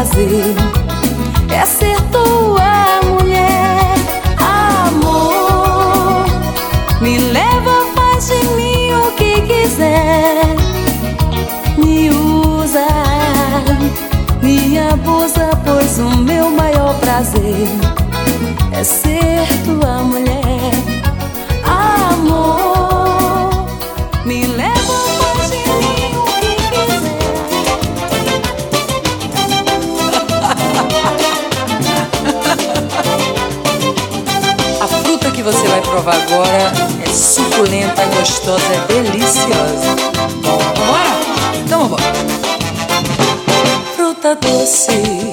prazer 0.01 0.55
é 1.53 1.65
ser 1.65 2.01
tua 2.11 3.01
mulher. 3.03 3.93
Amor, 4.87 6.25
me 7.01 7.19
leva, 7.19 7.85
faz 7.93 8.27
de 8.27 8.47
mim 8.55 8.93
o 8.93 9.11
que 9.11 9.41
quiser. 9.41 10.55
Me 11.77 12.09
usa, 12.09 12.87
me 14.41 14.79
abusa, 14.79 15.49
pois 15.63 15.99
o 15.99 16.09
meu 16.17 16.49
maior 16.49 16.95
prazer 16.95 17.67
é 18.71 18.83
ser 18.83 19.47
tua 19.63 20.01
mulher. 20.01 20.40
provar 36.01 36.15
agora. 36.15 36.71
É 37.05 37.09
suculenta, 37.09 38.05
gostosa, 38.05 38.63
é 38.73 38.93
deliciosa. 38.93 39.95
Vambora? 40.41 41.13
Então 41.63 41.81
vambora. 41.81 42.01
Fruta 43.95 44.35
doce, 44.35 45.31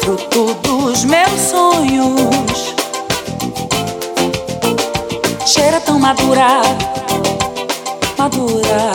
fruto 0.00 0.54
dos 0.62 1.04
meus 1.04 1.40
sonhos. 1.50 2.74
Cheira 5.46 5.80
tão 5.80 5.98
madura, 5.98 6.62
madura 8.16 8.89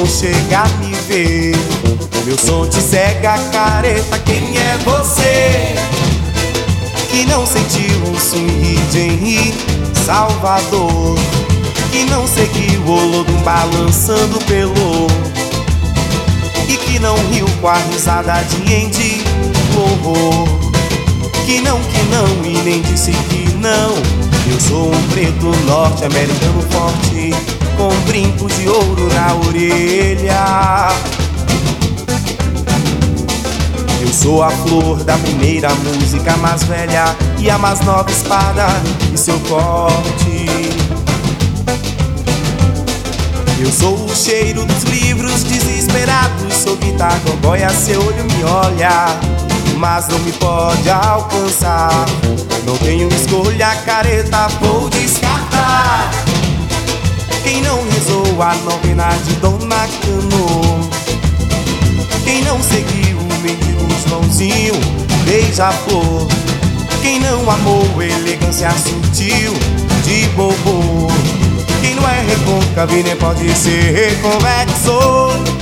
não 0.00 0.06
chega 0.06 0.60
a 0.60 0.68
me 0.78 0.94
ver. 1.06 1.54
Meu 2.24 2.38
som 2.38 2.66
te 2.66 2.80
cega, 2.80 3.36
careta, 3.52 4.18
quem 4.20 4.56
é 4.56 4.78
você? 4.82 5.74
Que 7.10 7.26
não 7.26 7.44
sentiu 7.44 7.98
um 8.06 8.18
swing 8.18 8.76
de 8.90 8.98
Henri 8.98 9.54
Salvador. 10.06 11.18
Que 11.92 12.04
não 12.04 12.26
seguiu 12.26 12.80
o 12.86 13.10
lodo 13.10 13.32
balançando 13.44 14.38
pelo. 14.46 15.06
E 16.66 16.76
que 16.78 16.98
não 16.98 17.16
riu 17.30 17.46
com 17.60 17.68
a 17.68 17.76
risada 17.76 18.42
de 18.44 18.74
Andy 18.74 19.22
Horror. 19.76 20.48
Que 21.44 21.60
não, 21.60 21.78
que 21.78 22.02
não, 22.04 22.44
e 22.46 22.56
nem 22.62 22.80
disse 22.80 23.10
que 23.10 23.52
não. 23.56 23.96
Eu 24.50 24.60
sou 24.60 24.94
um 24.94 25.08
preto 25.08 25.46
norte-americano 25.66 26.62
forte 26.70 27.59
com 27.80 27.88
brinco 28.02 28.46
de 28.46 28.68
ouro 28.68 29.08
na 29.14 29.34
orelha. 29.36 30.88
Eu 34.02 34.12
sou 34.12 34.42
a 34.42 34.50
flor 34.50 35.02
da 35.02 35.16
primeira 35.16 35.70
música 35.76 36.36
mais 36.36 36.62
velha 36.64 37.04
e 37.38 37.48
a 37.48 37.56
mais 37.56 37.80
nova 37.80 38.10
espada 38.10 38.66
e 39.14 39.16
seu 39.16 39.40
corte. 39.40 40.46
Eu 43.58 43.72
sou 43.72 43.94
o 43.94 44.14
cheiro 44.14 44.66
dos 44.66 44.82
livros 44.84 45.42
desesperados, 45.44 46.52
sou 46.52 46.76
guitarra, 46.76 47.18
goia, 47.40 47.70
seu 47.70 47.98
olho 47.98 48.24
me 48.24 48.44
olha 48.44 49.06
mas 49.78 50.06
não 50.08 50.18
me 50.18 50.32
pode 50.32 50.90
alcançar. 50.90 52.04
Não 52.66 52.76
tenho 52.76 53.08
escolha, 53.08 53.74
careta 53.86 54.48
vou 54.60 54.90
descartar. 54.90 56.19
Quem 57.50 57.62
não 57.62 57.82
rezou 57.82 58.40
a 58.40 58.54
novena 58.54 59.08
de 59.24 59.34
Dona 59.40 59.88
Cano? 60.04 60.88
Quem 62.22 62.44
não 62.44 62.62
seguiu 62.62 63.18
o 63.18 63.42
mendigo 63.42 63.88
Joãozinho 64.08 64.74
Beija-flor 65.24 66.28
Quem 67.02 67.18
não 67.18 67.50
amou 67.50 68.00
elegância 68.00 68.70
sutil 68.70 69.52
de 70.04 70.28
bobo? 70.36 71.08
Quem 71.80 71.96
não 71.96 72.08
é 72.08 72.20
recôncavo 72.20 73.02
nem 73.02 73.16
pode 73.16 73.52
ser 73.56 73.94
reconvexo 73.94 75.59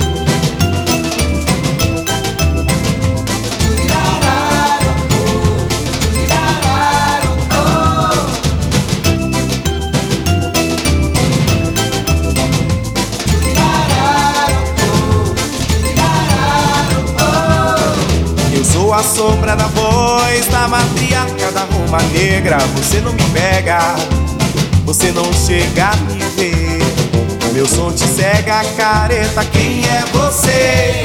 sombra 19.49 19.55
da 19.55 19.67
voz 19.67 20.47
da 20.47 20.67
matriarca 20.67 21.51
da 21.51 21.61
Roma 21.61 21.99
Negra. 22.13 22.57
Você 22.75 22.99
não 23.01 23.13
me 23.13 23.23
pega, 23.31 23.95
você 24.85 25.11
não 25.11 25.25
chega 25.33 25.89
a 25.89 25.95
me 25.95 26.19
ver. 26.35 26.79
Meu 27.53 27.65
som 27.65 27.91
te 27.91 28.05
cega, 28.07 28.63
careta. 28.77 29.43
Quem 29.45 29.83
é 29.85 30.03
você? 30.11 31.03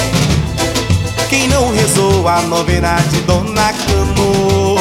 Quem 1.29 1.49
não 1.49 1.73
rezou 1.73 2.29
a 2.29 2.43
novena 2.43 2.97
de 3.11 3.21
Dona 3.23 3.73
Cano? 3.73 4.77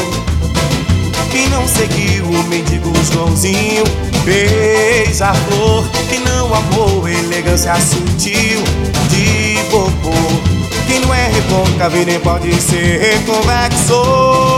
Quem 1.32 1.48
não 1.50 1.68
seguiu 1.68 2.26
o 2.26 2.44
mendigo 2.44 2.92
Joãozinho? 3.12 3.84
Beija-flor. 4.26 5.86
Quem 6.10 6.20
não 6.20 6.54
amou 6.54 7.08
elegância 7.08 7.76
sutil 7.76 8.62
de 9.10 9.58
bobo? 9.72 10.53
Quem 10.94 11.02
não 11.02 11.12
é 11.12 11.28
recôncavo 11.28 12.06
nem 12.06 12.20
pode 12.20 12.54
ser 12.62 13.00
reconvexo 13.00 14.53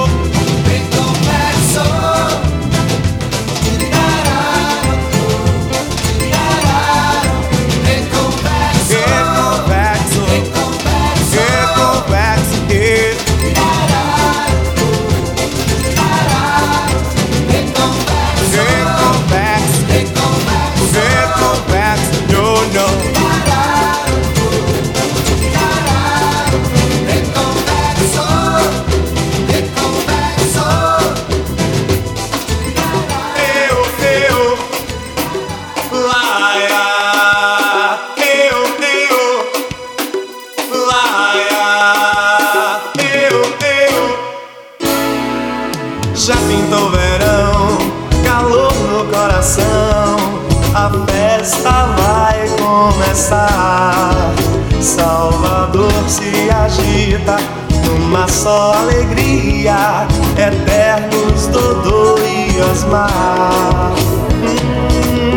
uma 58.15 58.27
só 58.29 58.73
alegria, 58.73 60.07
eternos 60.37 61.47
Dodô 61.47 62.15
e 62.19 62.61
Osmar. 62.71 63.91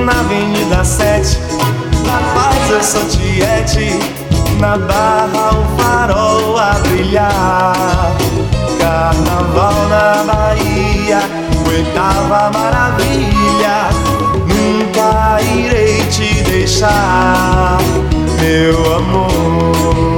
Na 0.04 0.20
Avenida 0.20 0.84
7, 0.84 1.38
na 2.06 2.18
paz 2.34 2.70
eu 2.70 2.82
sou 2.82 3.04
tiete, 3.06 3.98
na 4.60 4.78
barra 4.78 5.50
o 5.58 5.82
farol 5.82 6.56
a 6.56 6.72
brilhar. 6.86 8.12
Carnaval 8.78 9.88
na 9.88 10.22
Bahia, 10.32 11.20
oitava 11.68 12.50
maravilha, 12.56 13.88
deixar, 16.68 17.78
meu 18.42 18.94
amor. 18.96 20.17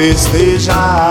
Festejar. 0.00 1.09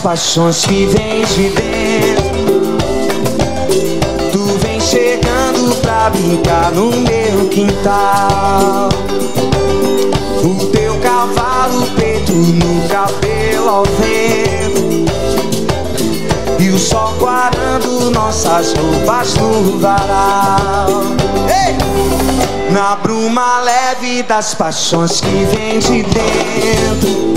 Paixões 0.00 0.64
que 0.64 0.86
vem 0.86 1.24
de 1.24 1.50
dentro 1.50 2.40
Tu 4.32 4.58
vem 4.58 4.80
chegando 4.80 5.74
pra 5.82 6.10
brincar 6.10 6.72
no 6.72 6.90
meu 6.90 7.48
quintal. 7.50 8.88
O 10.42 10.66
teu 10.66 10.96
cavalo 11.00 11.86
preto 11.94 12.32
no 12.32 12.88
cabelo 12.88 13.68
ao 13.68 13.84
vento. 13.84 15.04
E 16.58 16.70
o 16.70 16.78
sol 16.78 17.14
guardando 17.18 18.10
nossas 18.10 18.72
roupas 18.72 19.34
no 19.34 19.78
varal. 19.78 20.88
Ei! 21.48 21.76
Na 22.72 22.96
bruma 22.96 23.60
leve 23.60 24.22
das 24.22 24.54
paixões 24.54 25.20
que 25.20 25.44
vem 25.44 25.78
de 25.78 26.02
dentro 26.04 27.30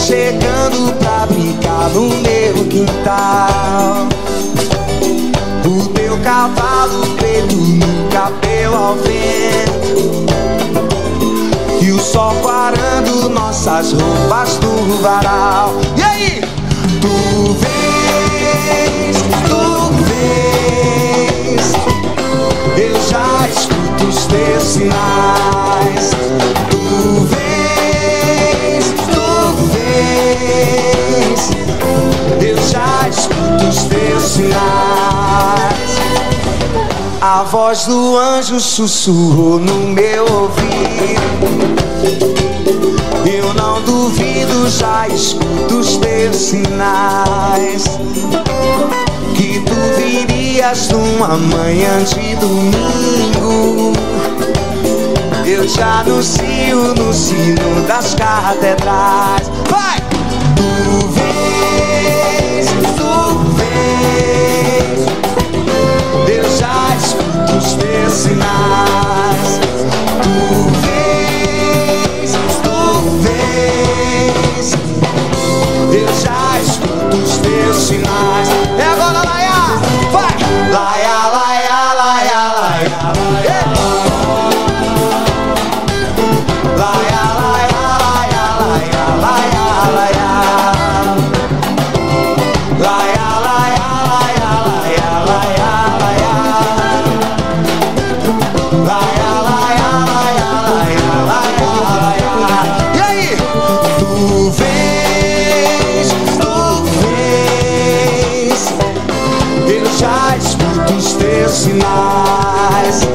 chegando 0.00 0.92
pra 0.98 1.26
brincar 1.26 1.90
no 1.90 2.08
meu 2.08 2.64
quintal. 2.68 4.08
O 5.64 5.88
teu 5.88 6.18
cavalo 6.18 7.06
preto 7.16 7.54
no 7.54 8.08
cabelo 8.08 8.76
ao 8.76 8.94
vento. 8.96 10.26
E 11.82 11.92
o 11.92 11.98
sol 11.98 12.34
quarando 12.42 13.28
nossas 13.28 13.92
roupas 13.92 14.58
no 14.60 14.96
varal. 14.98 15.74
E 15.96 16.02
aí? 16.02 16.40
Tu 17.00 17.08
vens, 17.60 19.16
tu 19.48 19.92
vens 20.04 21.66
Eu 22.76 22.94
já 23.08 23.48
escuto 23.48 24.04
os 24.08 24.26
teus 24.26 24.62
sinais 24.62 26.10
escuto 33.60 33.68
os 33.68 33.84
teus 33.84 34.22
sinais 34.22 34.50
A 37.20 37.42
voz 37.44 37.86
do 37.86 38.16
anjo 38.16 38.58
sussurrou 38.58 39.58
no 39.58 39.74
meu 39.88 40.24
ouvido 40.24 41.70
eu 43.26 43.54
não 43.54 43.82
duvido, 43.82 44.68
já 44.68 45.06
escuto 45.06 45.78
os 45.78 45.98
teus 45.98 46.36
sinais. 46.36 47.84
Que 49.34 49.60
tu 49.60 49.74
virias 49.96 50.88
numa 50.88 51.36
manhã 51.36 52.02
de 52.02 52.34
domingo. 52.36 53.92
Eu 55.44 55.68
já 55.68 56.00
anuncio 56.00 56.94
no 56.96 57.12
sino 57.12 57.86
das 57.86 58.14
catedrais. 58.14 59.50
Vai! 59.68 60.09
Tu 60.60 60.90
sinais. 111.50 113.08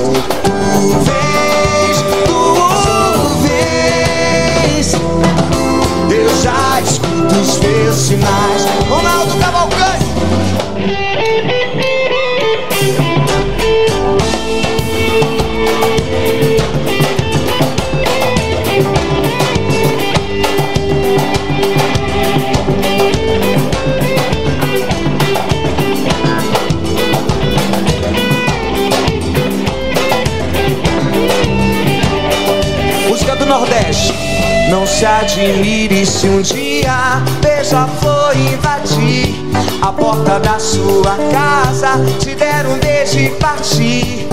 Não 34.76 34.86
se 34.86 35.06
admire 35.06 36.06
se 36.06 36.28
um 36.28 36.42
dia 36.42 37.24
beija-flor 37.42 38.36
invadir 38.36 39.34
a 39.82 39.90
porta 39.94 40.38
da 40.38 40.60
sua 40.60 41.16
casa, 41.32 41.92
te 42.20 42.36
der 42.36 42.66
um 42.68 42.78
beijo 42.80 43.18
e 43.18 43.30
partir. 43.40 44.28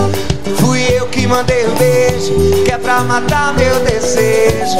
Fui 0.57 0.83
eu 0.99 1.07
que 1.07 1.29
mandei 1.29 1.65
o 1.65 1.71
beijo, 1.77 2.65
que 2.65 2.73
é 2.73 2.77
pra 2.77 3.03
matar 3.03 3.55
meu 3.55 3.85
desejo. 3.85 4.79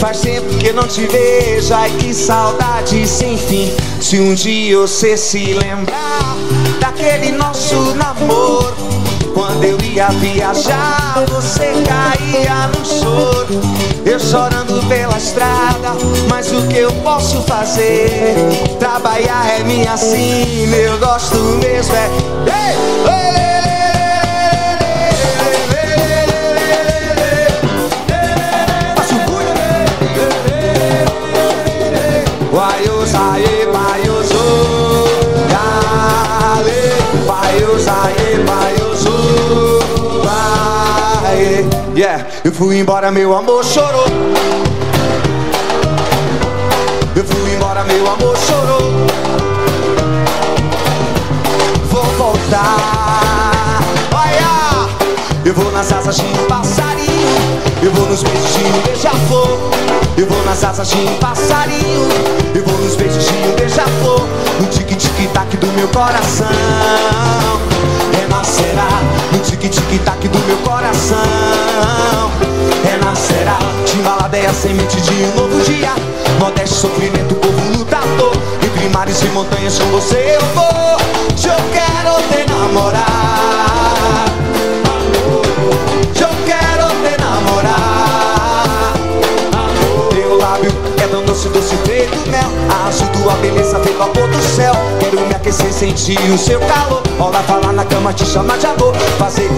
Faz 0.00 0.20
tempo 0.20 0.48
que 0.56 0.72
não 0.72 0.88
te 0.88 1.02
vejo, 1.02 1.74
ai 1.74 1.90
que 1.98 2.14
saudade 2.14 3.06
sem 3.06 3.36
fim. 3.36 3.70
Se 4.00 4.18
um 4.18 4.32
dia 4.32 4.78
você 4.78 5.14
se 5.14 5.52
lembrar 5.52 6.36
daquele 6.80 7.32
nosso 7.32 7.94
namoro. 7.96 8.85
Quando 9.36 9.64
eu 9.64 9.78
ia 9.82 10.08
viajar, 10.12 11.22
você 11.28 11.70
caía 11.86 12.68
no 12.68 12.82
choro. 12.86 13.60
Eu 14.06 14.18
chorando 14.18 14.82
pela 14.88 15.18
estrada, 15.18 15.92
mas 16.26 16.50
o 16.50 16.66
que 16.68 16.78
eu 16.78 16.90
posso 17.02 17.42
fazer? 17.42 18.34
Trabalhar 18.78 19.60
é 19.60 19.62
minha 19.62 19.94
sina, 19.98 20.74
eu 20.76 20.98
gosto 20.98 21.36
mesmo 21.36 21.94
é. 21.94 22.06
Ei, 22.46 22.76
ei, 23.10 23.36
aê, 33.14 33.66
baios 33.66 34.28
Dale, 35.50 37.05
baios 37.46 37.86
Aê, 41.24 41.64
yeah 41.96 42.26
Eu 42.44 42.52
fui 42.52 42.78
embora, 42.78 43.10
meu 43.10 43.34
amor 43.34 43.64
chorou. 43.64 44.06
Eu 47.14 47.24
fui 47.24 47.54
embora, 47.54 47.84
meu 47.84 48.06
amor 48.06 48.36
chorou. 48.36 48.92
Vou 51.90 52.04
voltar. 52.16 53.80
Olha, 54.14 54.88
eu 55.44 55.54
vou 55.54 55.70
nas 55.72 55.92
asas 55.92 56.16
de 56.16 56.24
um 56.24 56.46
passarinho 56.46 57.15
Eu 57.86 57.92
vou 57.92 58.08
nos 58.08 58.20
beijos 58.20 58.52
de 58.52 58.64
um 58.64 58.82
beija-flor. 58.82 59.58
Eu 60.18 60.26
vou 60.26 60.44
nas 60.44 60.64
asas 60.64 60.88
de 60.88 60.96
um 60.96 61.18
passarinho. 61.18 62.08
Eu 62.52 62.64
vou 62.64 62.76
nos 62.80 62.96
beijos 62.96 63.24
de 63.24 63.32
um 63.32 63.54
beija-flor. 63.54 64.26
No 64.60 64.66
tique-tique-tac 64.66 65.56
do 65.56 65.68
meu 65.68 65.86
coração. 65.86 66.48
Renascerá 68.12 68.88
No 69.30 69.38
tique-tique-tac 69.38 70.26
do 70.26 70.38
meu 70.48 70.56
coração. 70.64 71.16
Renascerá 72.82 73.56
Timbaladeia, 73.84 74.52
semente 74.52 75.00
de 75.02 75.12
um 75.12 75.36
novo 75.36 75.62
dia. 75.62 75.92
Modeste 76.40 76.74
sofrimento, 76.74 77.36
povo 77.36 77.78
lutador. 77.78 78.32
Entre 78.64 78.88
mares 78.88 79.22
e 79.22 79.26
montanhas 79.26 79.78
com 79.78 79.86
você 79.92 80.34
eu 80.34 80.46
vou. 80.56 81.36
Se 81.36 81.46
eu 81.46 81.54
quero 81.72 82.16
te 82.32 82.50
namorar. 82.50 83.75
Tua 93.26 93.34
beleza 93.38 93.80
feito 93.80 94.00
a 94.00 94.06
pôr 94.06 94.28
do 94.28 94.40
céu. 94.40 94.72
Quero 95.00 95.20
me 95.26 95.34
aquecer, 95.34 95.72
sentir 95.72 96.16
o 96.32 96.38
seu 96.38 96.60
calor. 96.60 97.02
Olha 97.18 97.40
falar 97.40 97.72
na 97.72 97.84
cama, 97.84 98.12
te 98.12 98.24
chamar 98.24 98.56
de 98.56 98.66
amor. 98.66 98.94
Fazer 99.18 99.50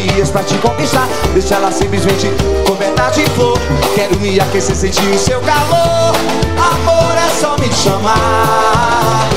dias 0.00 0.30
pra 0.30 0.42
te 0.42 0.58
conquistar. 0.58 1.06
Deixa 1.32 1.54
ela 1.54 1.70
simplesmente 1.70 2.28
coberta 2.66 3.08
de 3.10 3.24
flor. 3.36 3.56
Quero 3.94 4.18
me 4.18 4.40
aquecer, 4.40 4.74
sentir 4.74 5.06
o 5.14 5.16
seu 5.16 5.40
calor. 5.42 6.16
Amor 6.58 7.16
é 7.16 7.30
só 7.40 7.56
me 7.56 7.72
chamar. 7.72 9.28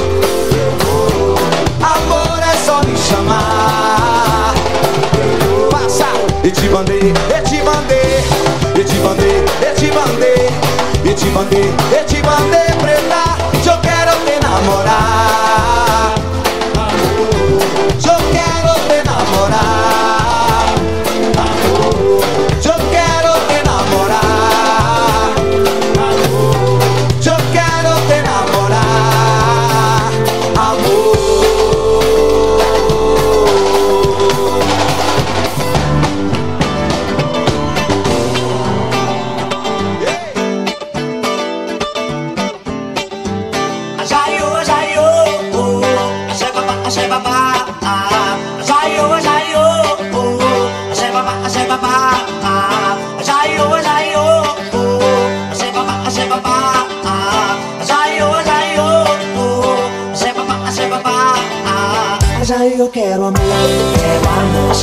Amor 1.83 2.39
é 2.41 2.65
só 2.65 2.81
me 2.81 2.97
chamar. 2.97 4.55
Passa, 5.69 6.07
e 6.43 6.49
te 6.49 6.67
mandei, 6.67 7.13
e 7.13 7.41
te 7.47 7.61
mandei, 7.61 8.23
e 8.73 8.83
te 8.83 8.95
mandei, 9.01 9.45
e 9.61 9.75
te 9.75 9.91
mandei, 9.91 10.49
e 11.03 11.13
te 11.13 11.25
mandei, 11.27 11.73
e 11.91 12.03
te 12.05 12.23
mandei 12.23 12.65
preta. 12.81 13.34
Eu 14.55 14.61
quero 18.01 18.14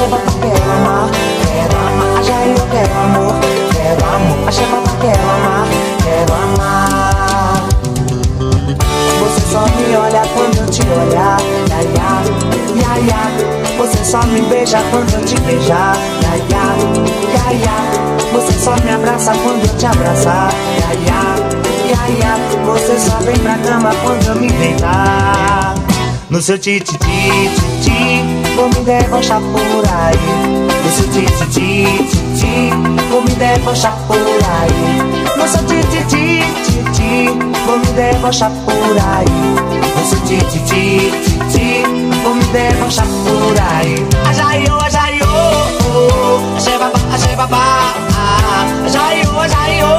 babá 0.09 0.33
quero 0.41 0.73
amar, 0.73 1.11
quero 1.47 1.77
amar, 1.79 2.19
Ajaí 2.19 2.51
eu 2.51 2.67
quero 2.67 2.93
amor, 2.99 3.35
quero 3.73 4.05
amor, 4.05 4.39
babá 4.45 4.93
quero 5.01 5.31
amar, 5.31 5.67
quero 6.03 6.33
amar. 6.35 7.69
Você 9.21 9.41
só 9.53 9.61
me 9.61 9.97
olha 9.97 10.23
quando 10.35 10.59
eu 10.59 10.67
te 10.67 10.83
olhar, 10.83 11.39
ya 11.69 11.81
ya, 11.97 12.23
ya 12.81 12.97
ya. 13.07 13.23
Você 13.79 14.05
só 14.05 14.23
me 14.27 14.41
beija 14.43 14.83
quando 14.91 15.13
eu 15.15 15.25
te 15.25 15.41
beijar, 15.41 15.97
ya 16.23 16.37
ya, 16.37 16.65
ya 17.35 17.53
ya. 17.53 17.77
Você 18.33 18.53
só 18.59 18.75
me 18.85 18.91
abraça 18.91 19.33
quando 19.43 19.65
eu 19.65 19.77
te 19.77 19.87
abraçar, 19.87 20.53
ya 20.81 20.93
ya, 21.07 21.37
ya 21.91 22.03
ya. 22.19 22.39
Você 22.65 22.99
só 22.99 23.17
vem 23.19 23.37
pra 23.39 23.57
cama 23.59 23.91
quando 24.03 24.27
eu 24.29 24.37
me 24.37 24.51
deitar. 24.51 25.75
No 26.31 26.41
seu 26.41 26.59
titi 26.59 26.97
titi, 26.99 28.42
vou 28.57 28.69
me 28.69 28.85
debochar 28.85 29.41
por 29.41 29.85
aí. 29.89 30.19
No 30.85 30.91
seu 30.91 31.09
titi 31.09 31.47
titi, 31.47 32.71
vou 33.11 33.23
me 33.23 33.35
debochar 33.35 33.97
por 34.07 34.17
aí. 34.17 34.99
No 35.37 35.49
seu 35.49 35.65
titi 35.65 36.05
titi, 36.05 37.29
vou 37.67 37.79
me 37.79 37.87
debochar 37.87 38.51
por 38.65 38.97
aí. 39.17 39.27
No 39.97 40.05
seu 40.07 40.21
titi 40.21 40.59
titi, 40.61 41.83
vou 42.23 42.35
me 42.35 42.45
debochar 42.47 43.07
por 43.07 43.57
aí. 43.77 43.95
Jaiô, 44.35 44.79
jaiô, 44.91 46.57
axé 46.57 46.79
babá, 46.79 46.99
axé 47.15 47.37
babá. 47.37 47.95
Jaiô, 48.89 49.49
jaiô, 49.49 49.93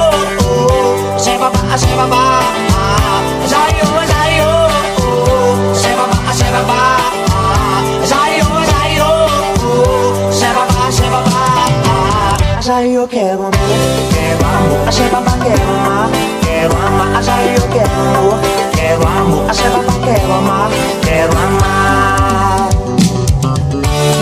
axé 1.14 1.38
babá, 1.38 1.58
axé 1.72 1.94
babá. 1.96 2.40
Jaiô, 3.48 3.86
jaiô, 4.06 4.13
eu 13.04 13.08
quero 13.08 13.40
amor, 13.40 13.52
quero 14.14 14.46
amor, 14.46 14.88
axé 14.88 15.02
babá 15.10 15.32
quero 15.42 15.62
amar, 15.62 16.08
quero 16.42 16.74
amar, 16.74 17.16
Ajaí 17.18 17.54
eu 17.54 17.68
quero 17.68 17.90
amor, 17.92 18.40
quero 18.74 19.06
amor, 19.06 19.50
axé 19.50 19.68
babá 19.68 19.92
quero 20.04 20.32
amar, 20.32 20.70
quero 21.02 21.32
amar. 21.36 22.68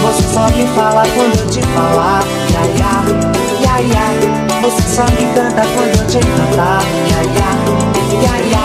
Você 0.02 0.22
só 0.34 0.48
me 0.48 0.66
fala 0.74 1.04
quando 1.14 1.38
eu 1.38 1.46
te 1.48 1.62
falar, 1.62 2.24
ya 2.50 2.62
ya, 2.80 3.04
ya 3.62 3.78
ya. 3.86 4.04
Você 4.62 4.82
só 4.96 5.04
me 5.04 5.32
canta 5.32 5.62
quando 5.62 6.00
eu 6.00 6.06
te 6.08 6.18
cantar, 6.18 6.82
ya 7.08 7.22
ya, 7.38 7.50
ya 8.20 8.34
ya. 8.50 8.64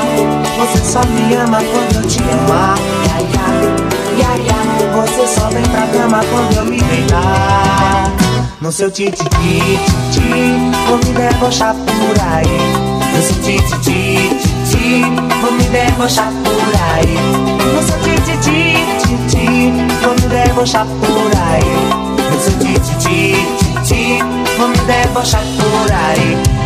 Você 0.57 0.79
só 0.83 1.01
me 1.05 1.35
ama 1.35 1.59
quando 1.59 1.95
eu 1.95 2.09
te 2.09 2.23
amar, 2.23 2.75
ya 3.05 3.17
ya, 3.35 3.45
ya 4.17 4.31
ya. 4.47 4.59
Você 4.95 5.27
só 5.27 5.47
vem 5.49 5.63
pra 5.63 5.85
cama 5.87 6.21
quando 6.31 6.57
eu 6.57 6.65
me 6.65 6.81
deitar. 6.81 8.26
No 8.59 8.71
seu 8.71 8.89
titi 8.89 9.23
titi, 9.23 10.29
vou 10.87 10.97
me 10.97 11.13
debochar 11.13 11.75
por 11.75 12.19
aí. 12.23 12.57
No 13.13 13.21
seu 13.21 13.35
titi 13.43 13.77
titi, 13.83 15.01
vou 15.41 15.51
me 15.51 15.63
debochar 15.65 16.31
por 16.43 16.73
aí. 16.91 17.13
No 17.75 17.83
seu 17.83 17.99
titi 17.99 18.37
titi, 18.39 19.71
vou 20.01 20.15
me 20.15 20.27
debochar 20.27 20.87
por 20.87 21.31
aí. 21.39 21.69
No 22.31 22.39
seu 22.41 22.57
titi 22.57 22.95
titi, 23.83 24.23
vou 24.57 24.67
me 24.69 24.77
debochar 24.77 25.43
por 25.43 25.91
aí. 25.91 26.56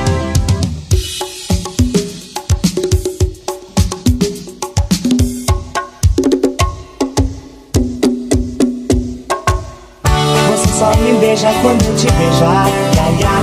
Beija 11.41 11.53
quando 11.61 11.85
eu 11.85 11.95
te 11.95 12.07
beijar, 12.11 12.67
ya 12.95 13.05
ya, 13.19 13.35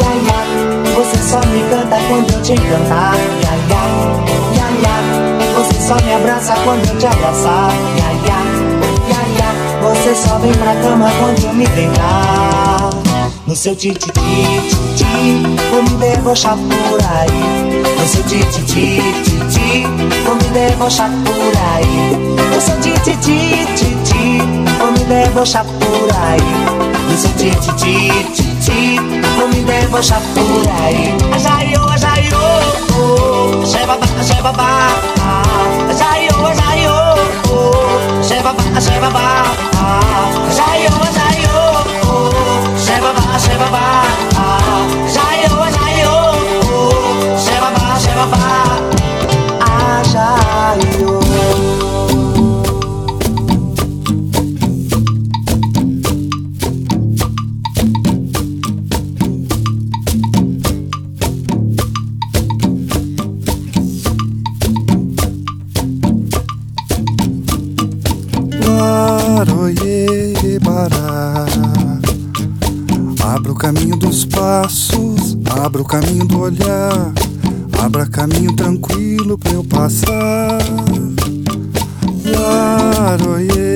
ya 0.00 0.12
ya. 0.26 0.38
Você 0.94 1.18
só 1.18 1.40
me 1.48 1.62
canta 1.68 1.96
quando 2.08 2.32
eu 2.32 2.42
te 2.42 2.52
encantar, 2.52 3.14
ya 3.42 3.54
ya, 3.70 3.82
ya 4.54 4.68
ya. 4.82 4.94
Você 5.58 5.80
só 5.80 5.96
me 6.04 6.14
abraça 6.14 6.54
quando 6.64 6.88
eu 6.88 6.98
te 6.98 7.06
abraçar, 7.06 7.70
ya 7.98 8.10
ya, 8.28 8.38
ya 9.08 9.22
ya. 9.38 9.48
Você 9.82 10.14
só 10.14 10.38
vem 10.38 10.52
pra 10.52 10.74
cama 10.76 11.10
quando 11.18 11.44
eu 11.44 11.52
me 11.52 11.66
deitar. 11.66 12.90
No 13.46 13.56
seu 13.56 13.74
titi 13.74 14.10
titi, 14.12 15.42
vou 15.70 15.82
me 15.82 15.96
debochar 15.98 16.56
por 16.56 17.00
aí. 17.18 17.83
No 18.04 18.10
seu 18.10 18.22
titi 18.24 18.62
titi, 18.66 19.86
vou 20.26 20.34
me 20.34 20.44
debochar 20.52 21.08
por 21.24 21.56
aí. 21.72 22.12
No 22.54 22.60
seu 22.60 22.78
titi 22.82 23.16
titi, 23.16 24.42
vou 24.78 24.92
me 24.92 24.98
debochar 25.06 25.64
por 25.64 26.10
aí. 26.14 26.52
No 27.08 27.16
seu 27.16 27.30
titi 27.30 28.10
titi, 28.34 29.00
vou 29.38 29.48
me 29.48 29.62
debochar 29.62 30.20
por 30.34 30.68
aí. 30.82 31.16
Jaiô, 31.40 31.96
jaiô, 31.96 33.62
axé 33.62 33.86
babá, 33.86 34.06
axé 34.20 34.42
babá. 34.42 34.90
Jaiô, 35.96 36.54
jaiô, 36.60 37.14
os 74.14 74.24
passos, 74.26 75.36
abra 75.60 75.82
o 75.82 75.84
caminho 75.84 76.24
do 76.24 76.38
olhar, 76.38 77.12
abra 77.82 78.06
caminho 78.06 78.54
tranquilo 78.54 79.36
pra 79.36 79.50
eu 79.50 79.64
passar. 79.64 80.58
Laroyeleguá, 82.24 83.66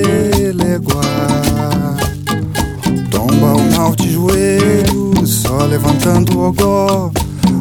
tomba 3.11 3.47
o 3.47 3.71
mal 3.75 3.93
de 3.97 4.13
joelhos, 4.13 5.29
só 5.29 5.65
levantando 5.65 6.39
o 6.39 6.47
ogó, 6.47 7.11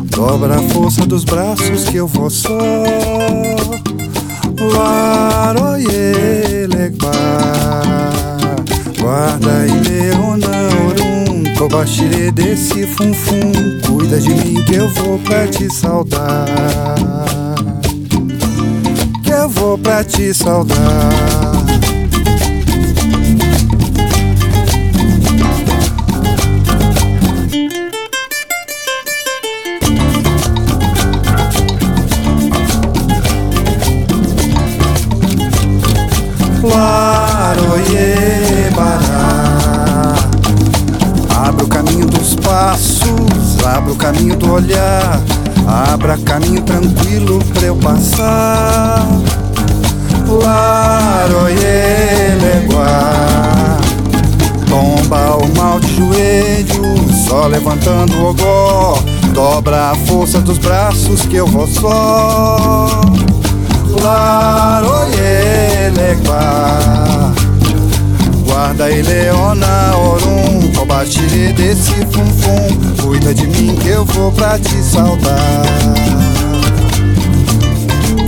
dobra 0.08 0.60
a 0.60 0.62
força 0.68 1.04
dos 1.04 1.24
braços 1.24 1.82
que 1.88 1.96
eu 1.96 2.06
vou 2.06 2.30
só. 2.30 2.60
Laroyeleguá, 4.72 5.82
guarda 9.00 9.66
e 9.66 9.72
meu 9.72 10.36
nauru. 10.36 11.27
Vou 11.59 11.68
baixar 11.68 12.30
desse 12.34 12.86
funfum 12.86 13.50
Cuida 13.84 14.20
de 14.20 14.30
mim 14.30 14.64
que 14.64 14.76
eu 14.76 14.88
vou 14.90 15.18
pra 15.18 15.44
te 15.48 15.68
saudar. 15.74 16.46
Que 19.24 19.30
eu 19.32 19.48
vou 19.48 19.76
pra 19.76 20.04
te 20.04 20.32
saudar. 20.32 20.76
Claro, 36.61 37.80
yeah. 37.90 38.17
abra 43.76 43.92
o 43.92 43.96
caminho 43.96 44.34
do 44.36 44.52
olhar, 44.52 45.20
abra 45.66 46.16
caminho 46.18 46.62
tranquilo 46.62 47.38
pra 47.52 47.66
eu 47.66 47.76
passar. 47.76 49.06
Laroyeleguá, 50.26 51.48
tomba 54.68 55.36
o 55.36 55.46
mal 55.56 55.78
de 55.80 55.96
joelho, 55.96 56.82
só 57.26 57.46
levantando 57.46 58.14
o 58.16 58.30
ogó. 58.30 58.98
Dobra 59.34 59.90
a 59.90 59.96
força 60.06 60.40
dos 60.40 60.56
braços 60.58 61.26
que 61.26 61.36
eu 61.36 61.46
vou 61.46 61.66
só. 61.66 63.02
Laroyelegua, 64.02 64.94
guarda 68.46 68.90
eleona 68.90 69.94
orum. 69.96 70.57
Compartilhe 70.78 71.52
desse 71.54 71.94
funfum 72.12 73.02
Cuida 73.02 73.34
de 73.34 73.46
mim 73.48 73.74
que 73.76 73.88
eu 73.88 74.04
vou 74.04 74.30
pra 74.30 74.58
te 74.58 74.82
saudar 74.82 75.62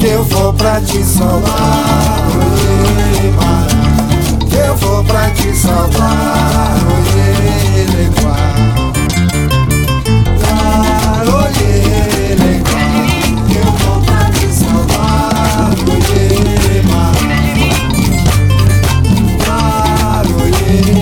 Que 0.00 0.06
eu 0.08 0.24
vou 0.24 0.52
pra 0.54 0.80
te 0.80 1.02
salvar, 1.04 2.26
Que 4.50 4.56
eu 4.56 4.76
vou 4.76 5.04
pra 5.04 5.30
te 5.30 5.56
saudar 5.56 6.70
Yeah. 20.70 20.99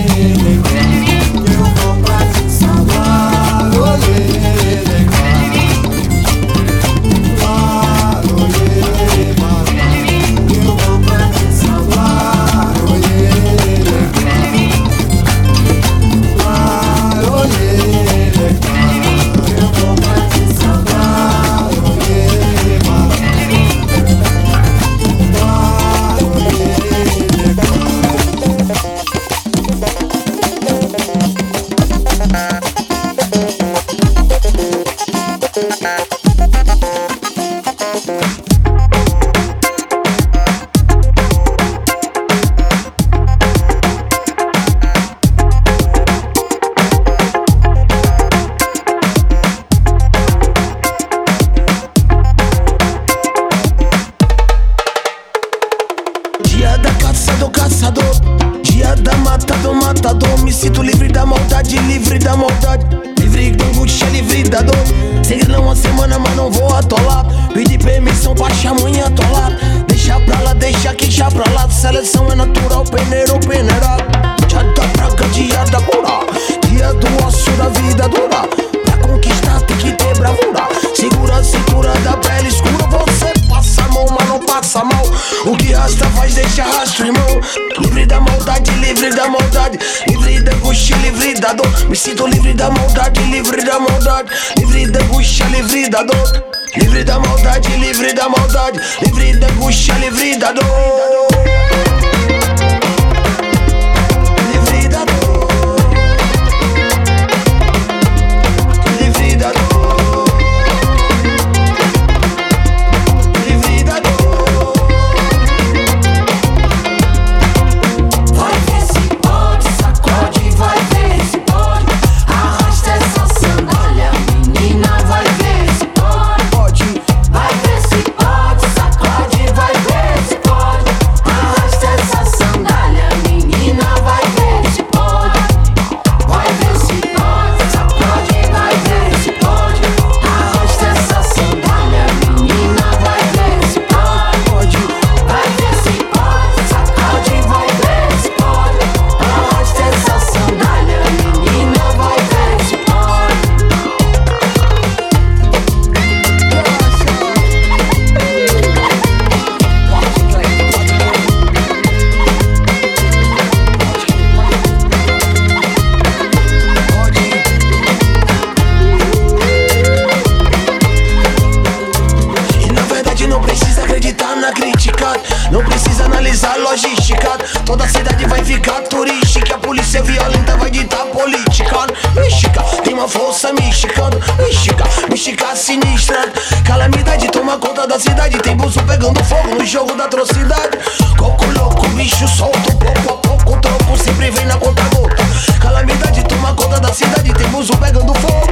ficar 185.29 185.55
sinistra. 185.55 186.31
Calamidade 186.65 187.29
toma 187.29 187.57
conta 187.57 187.85
da 187.87 187.99
cidade. 187.99 188.37
Tem 188.39 188.55
bolso 188.55 188.81
pegando 188.83 189.23
fogo 189.23 189.55
no 189.55 189.65
jogo 189.65 189.95
da 189.95 190.05
atrocidade. 190.05 190.77
Coco 191.17 191.45
louco, 191.51 191.87
bicho 191.89 192.27
solto. 192.27 192.75
Pouco 192.77 193.13
a 193.13 193.17
pouco, 193.17 193.61
troco 193.61 193.97
sempre 193.97 194.31
vem 194.31 194.45
na 194.45 194.57
conta 194.57 194.81
gota. 194.95 195.23
Calamidade 195.59 196.23
toma 196.23 196.53
conta 196.55 196.79
da 196.79 196.91
cidade. 196.91 197.31
Tem 197.33 197.47
bolso 197.49 197.77
pegando 197.77 198.13
fogo. 198.15 198.48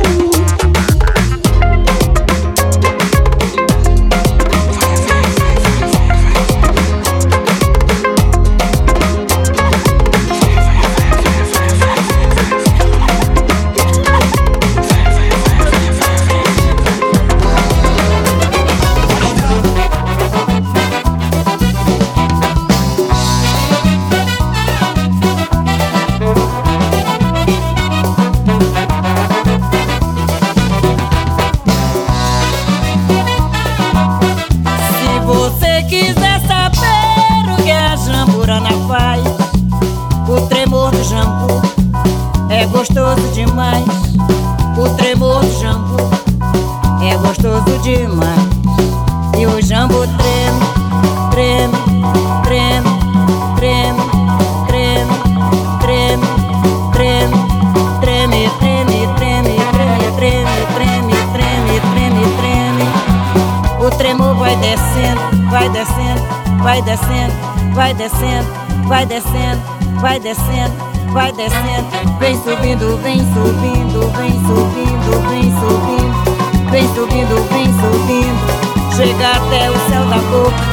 Descendo, 66.88 67.34
vai 67.74 67.94
descendo, 67.94 68.48
vai 68.88 69.06
descendo, 69.06 69.62
vai 70.00 70.20
descendo, 70.22 70.74
vai 71.12 71.34
descendo. 71.34 71.86
Vem 72.18 72.36
subindo, 72.38 72.98
vem 73.04 73.20
subindo, 73.34 74.10
vem 74.16 74.32
subindo, 74.48 75.20
vem 75.28 75.52
subindo, 75.60 76.72
vem 76.72 76.88
subindo, 76.96 77.36
vem 77.50 77.68
subindo. 77.74 78.96
Chega 78.96 79.32
até 79.32 79.70
o 79.70 79.74
céu 79.90 80.06
da 80.06 80.18
boca, 80.32 80.64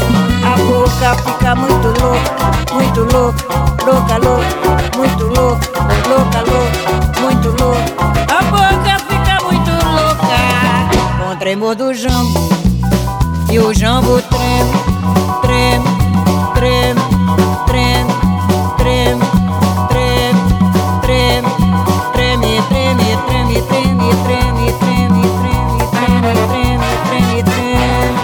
a 0.47 0.57
boca 0.63 1.09
fica 1.25 1.55
muito 1.57 1.89
louca, 2.01 2.73
muito 2.73 3.01
louca, 3.13 3.45
louca, 3.85 4.17
louca, 4.19 4.97
muito 4.97 5.25
louca, 5.25 5.67
louca, 6.09 6.41
louca, 6.47 7.21
muito 7.21 7.49
louca. 7.61 7.93
A 8.33 8.43
boca 8.45 8.99
fica 9.09 9.35
muito 9.43 9.71
louca 9.71 10.39
com 11.19 11.33
o 11.33 11.37
tremor 11.37 11.75
do 11.75 11.93
jambo. 11.93 12.49
E 13.51 13.59
o 13.59 13.75
jambo 13.75 14.23
treme, 14.23 14.73
treme, 15.43 15.94
treme, 16.65 17.01
treme, 17.67 18.15
treme, 18.79 19.25
treme, 19.91 20.41
treme, 21.03 21.51
treme, 22.15 22.63
treme, 22.69 23.09
treme, 23.29 23.61
treme, 23.63 24.09
treme, 24.25 24.73
treme, 24.81 25.25
treme, 25.93 26.33
treme, 26.49 26.89
treme, 27.05 27.43
treme. 27.45 28.17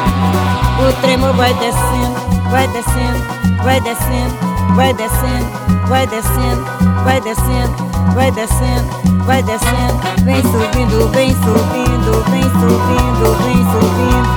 O 0.81 0.93
tremor 1.03 1.33
vai 1.35 1.53
descendo, 1.53 2.17
vai 2.51 2.67
descendo, 2.69 3.21
vai 3.63 3.81
descendo, 3.83 4.35
vai 4.75 4.95
descendo, 4.95 5.47
vai 5.87 6.07
descendo, 6.07 6.65
vai 7.05 7.21
descendo, 7.21 7.77
vai 8.15 8.31
descendo, 8.33 8.89
vai 9.27 9.43
descendo. 9.43 10.01
Vem 10.25 10.43
subindo, 10.43 11.09
vem 11.11 11.31
subindo, 11.35 12.25
vem 12.31 12.43
subindo, 12.43 13.37
vem 13.45 13.61
subindo. 13.71 14.29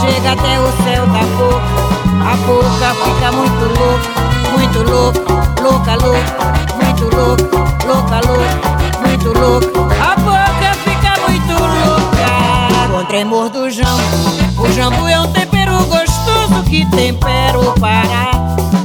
Chega 0.00 0.32
até 0.32 0.60
o 0.60 0.68
céu 0.84 1.06
da 1.06 1.22
boca, 1.38 1.95
a 2.26 2.36
boca 2.38 2.94
fica 3.04 3.32
muito 3.32 3.64
louca, 3.78 4.10
muito 4.52 4.82
louca, 4.82 5.20
louca, 5.62 5.94
louca, 5.94 6.56
muito 6.82 7.04
louca, 7.14 7.56
louca, 7.86 8.20
louca, 8.26 9.06
muito 9.06 9.28
louca. 9.38 9.66
A 10.02 10.16
boca 10.16 10.74
fica 10.84 11.12
muito 11.28 11.52
louca 11.52 12.88
com 12.90 13.04
tremor 13.04 13.48
do 13.48 13.70
jambu. 13.70 14.58
O 14.58 14.72
jambu 14.72 15.06
é 15.06 15.20
um 15.20 15.30
tempero 15.32 15.76
gostoso 15.84 16.64
que 16.68 16.84
tempera 16.86 17.58
o 17.60 17.72
Pará. 17.78 18.30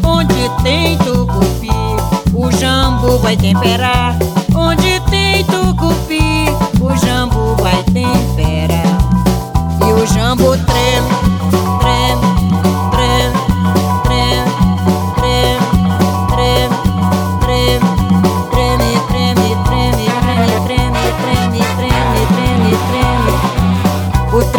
Onde 0.03 0.49
tem 0.61 0.97
tucupi, 0.99 1.69
o 2.33 2.51
jambu 2.51 3.17
vai 3.19 3.35
temperar. 3.35 4.15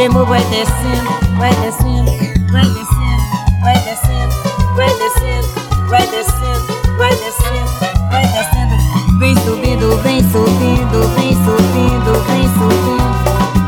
Treme. 0.03 0.17
O 0.17 0.25
tremo 0.25 0.27
vai 0.27 0.43
descendo, 0.45 1.11
vai 1.39 1.55
descendo, 1.57 2.11
vai 2.51 2.65
descendo, 2.65 3.23
vai 3.61 3.75
descendo, 3.79 4.35
vai 4.75 4.89
descendo, 4.97 5.49
vai 5.89 6.07
descendo, 6.07 6.67
vai 6.99 7.11
descendo, 7.17 7.71
vai 8.11 8.27
descendo. 8.27 8.73
Vem 9.19 9.37
subindo, 9.37 9.97
vem 10.03 10.21
subindo, 10.21 11.09
vem 11.15 11.35
subindo, 11.35 12.13
vem 12.27 12.49
subindo. 12.55 13.13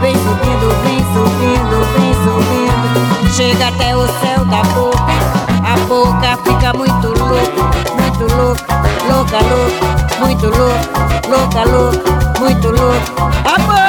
Vem 0.01 0.15
subindo, 0.17 0.69
vem 0.83 1.01
subindo, 1.15 1.77
vem 1.97 2.15
subindo. 2.25 3.33
Chega 3.33 3.69
até 3.69 3.97
o 3.97 4.07
céu 4.07 4.45
da 4.47 4.63
boca. 4.75 5.15
A 5.65 5.77
boca 5.87 6.37
fica 6.45 6.73
muito 6.77 7.07
louca, 7.07 7.63
muito 7.95 8.25
louca, 8.35 8.83
louca, 9.09 9.39
louca, 9.41 10.19
muito 10.19 10.47
louca, 10.47 11.29
louca, 11.29 11.65
louca, 11.65 12.41
muito 12.41 12.69
louca. 12.69 13.84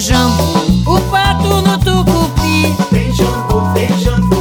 Jambu. 0.00 0.42
O 0.86 1.00
pato 1.10 1.60
no 1.60 1.78
tucupi. 1.78 2.74
Tem 2.90 3.12
jambu, 3.12 3.72
tem 3.74 3.98
jambu. 3.98 4.39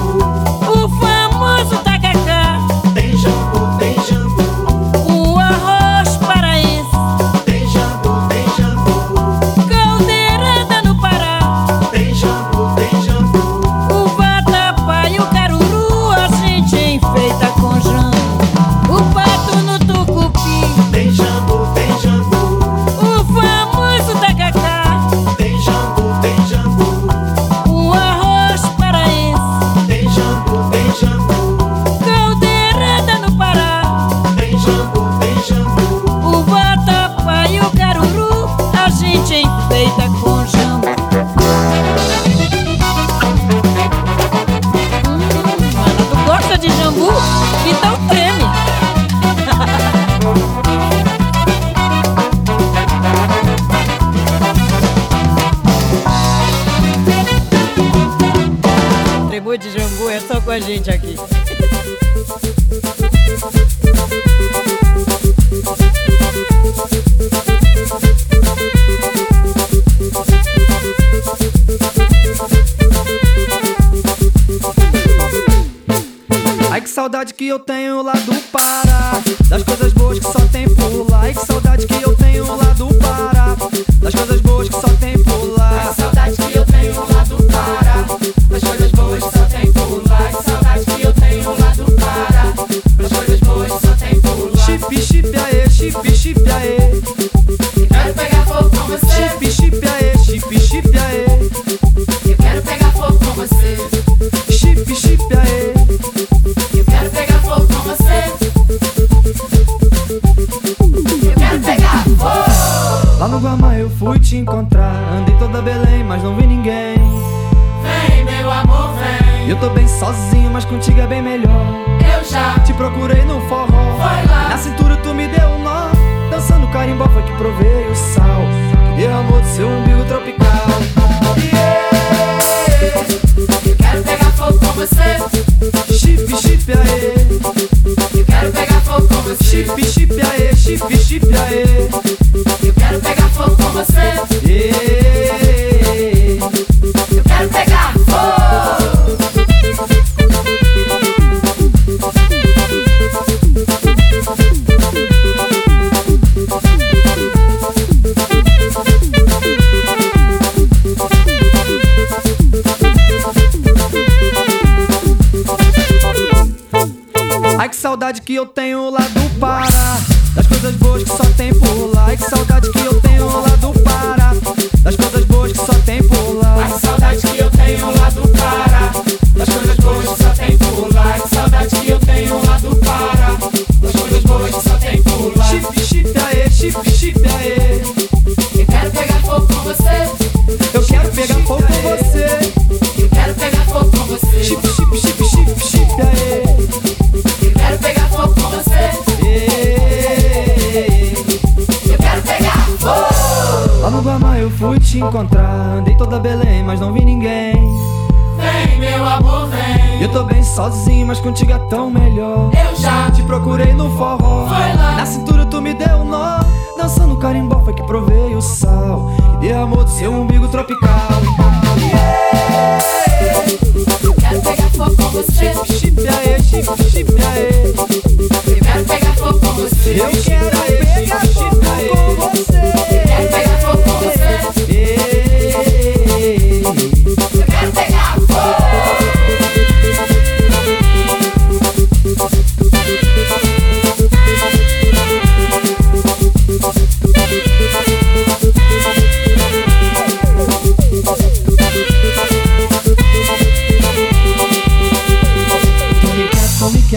mas 211.10 211.20
contigo 211.20 211.52
é 211.52 211.58
tão 211.58 211.90
melhor. 211.90 212.52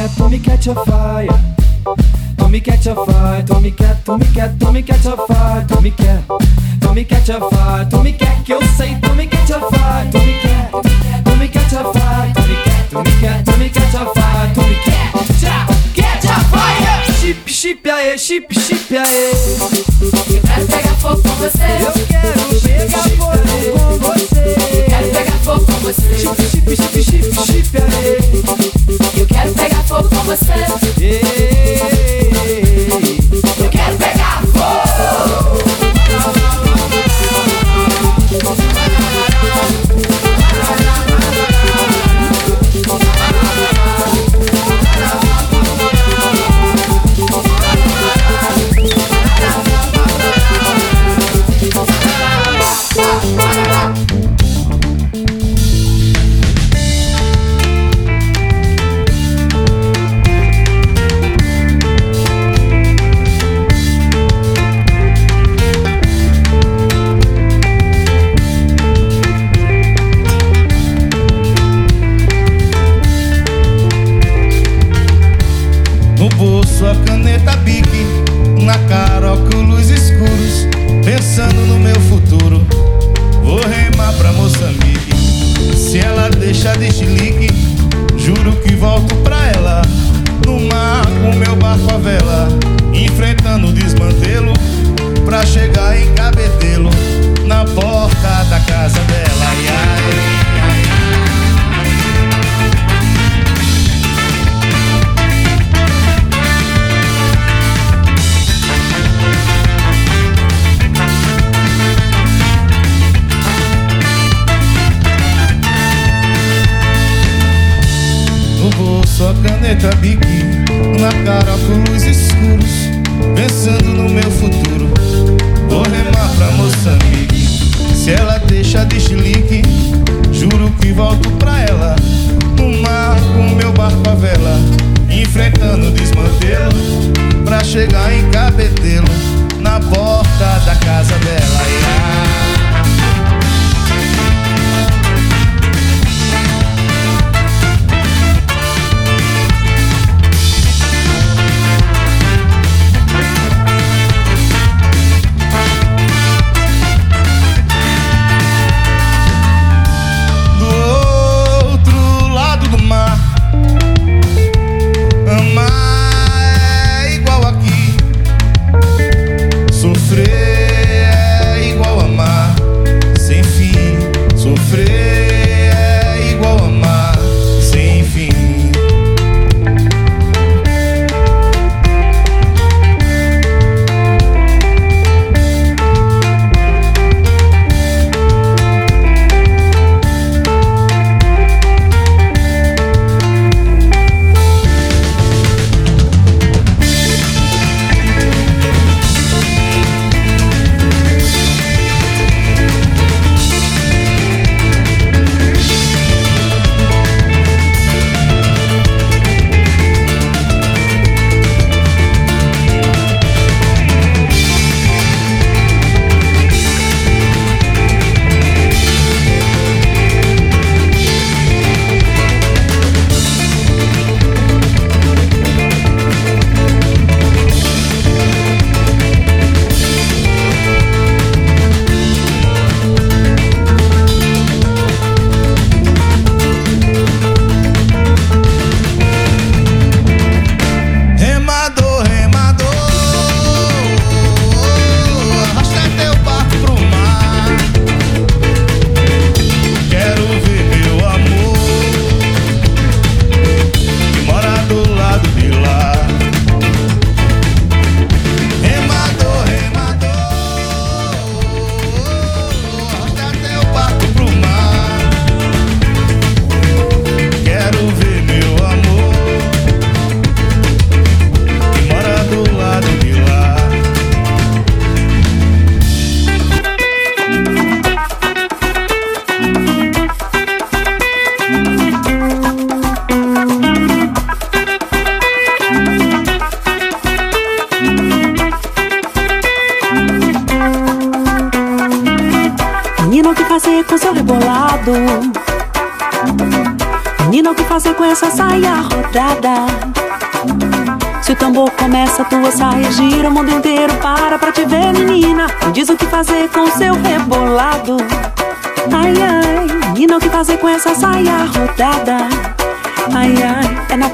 cat, 0.03 0.17
Tommy 0.17 0.39
catch 0.39 0.67
a 0.67 0.75
fire. 0.75 1.29
Tommy 2.37 2.61
catch 2.61 2.87
a 2.87 2.95
fire, 2.95 3.43
Tommy 3.43 3.71
cat, 3.71 4.05
Tommy 4.05 4.27
cat, 4.35 4.59
Tommy 4.59 4.83
catch 4.83 5.07
a 5.07 5.17
fire, 5.17 5.67
Tommy 5.67 5.91
cat. 5.91 6.25
Tommy 6.81 7.05
catch 7.05 7.29
a 7.29 7.41
fire, 7.41 7.89
Tommy 7.89 8.13
cat 8.13 8.45
que 8.45 8.53
eu 8.53 8.63
sei, 8.77 8.99
Tommy 9.01 9.27
catch 9.27 9.51
a 9.51 9.61
fire, 9.61 10.11
Tommy 10.11 10.41
cat. 10.41 10.71
Tommy 11.25 11.49
catch 11.49 11.73
a 11.73 11.93
fire, 11.93 12.33
Tommy 12.35 12.57
cat, 12.65 12.91
Tommy 12.91 13.21
cat, 13.21 13.45
Tommy 13.45 13.71
catch 13.71 13.95
a 13.95 14.07
fire, 14.15 14.55
Tommy. 14.55 14.73
Chip, 17.23 17.49
chip, 17.49 17.89
aê, 17.89 18.19
chip, 18.19 18.53
chip, 18.53 18.97
aê. 18.97 19.31
Eu 19.31 20.43
quero 20.43 20.67
pegar 20.67 20.97
fogo 20.97 21.23
com 21.23 21.37
você. 21.37 21.63
Eu 21.79 21.93
quero 22.09 22.51
pegar 22.61 22.99
fogo 22.99 23.39
com 23.79 23.99
você. 23.99 24.41
Eu 24.77 24.85
quero 24.87 25.09
pegar 25.13 25.39
fogo 25.45 25.65
com 25.65 25.73
você. 25.73 26.19
Chip, 26.19 26.43
chip, 26.51 26.75
chip, 26.75 27.03
chip, 27.05 27.33
chip, 27.47 27.77
aê. 27.79 28.19
Eu 29.21 29.27
quero 29.29 29.53
pegar 29.55 29.85
fogo 29.85 30.09
com 30.09 30.25
você. 30.25 30.53
Ei, 31.01 31.21
ei, 31.23 32.33
ei. 32.49 33.22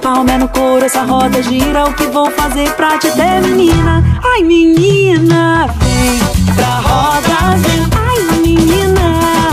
Palma, 0.08 0.32
é 0.32 0.38
no 0.38 0.48
couro, 0.48 0.84
essa 0.84 1.02
roda 1.02 1.42
gira. 1.42 1.84
O 1.84 1.92
que 1.92 2.06
vou 2.06 2.30
fazer 2.30 2.70
pra 2.72 2.96
te 2.98 3.10
ter, 3.10 3.42
menina? 3.42 4.02
Ai, 4.24 4.42
menina, 4.42 5.66
vem 5.80 6.54
pra 6.54 6.80
roda, 6.80 7.56
vem. 7.58 7.86
Ai, 7.94 8.40
menina, 8.40 9.50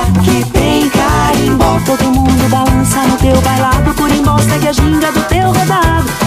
aqui 0.00 0.44
tem 0.52 0.90
carimbó. 0.90 1.80
Todo 1.86 2.04
mundo 2.04 2.50
balança 2.50 3.00
no 3.00 3.16
teu 3.16 3.40
bailado. 3.40 3.94
Curimbó 3.94 4.36
segue 4.38 4.68
a 4.68 4.72
ginga 4.72 5.10
do 5.12 5.22
teu 5.22 5.46
rodado. 5.46 6.25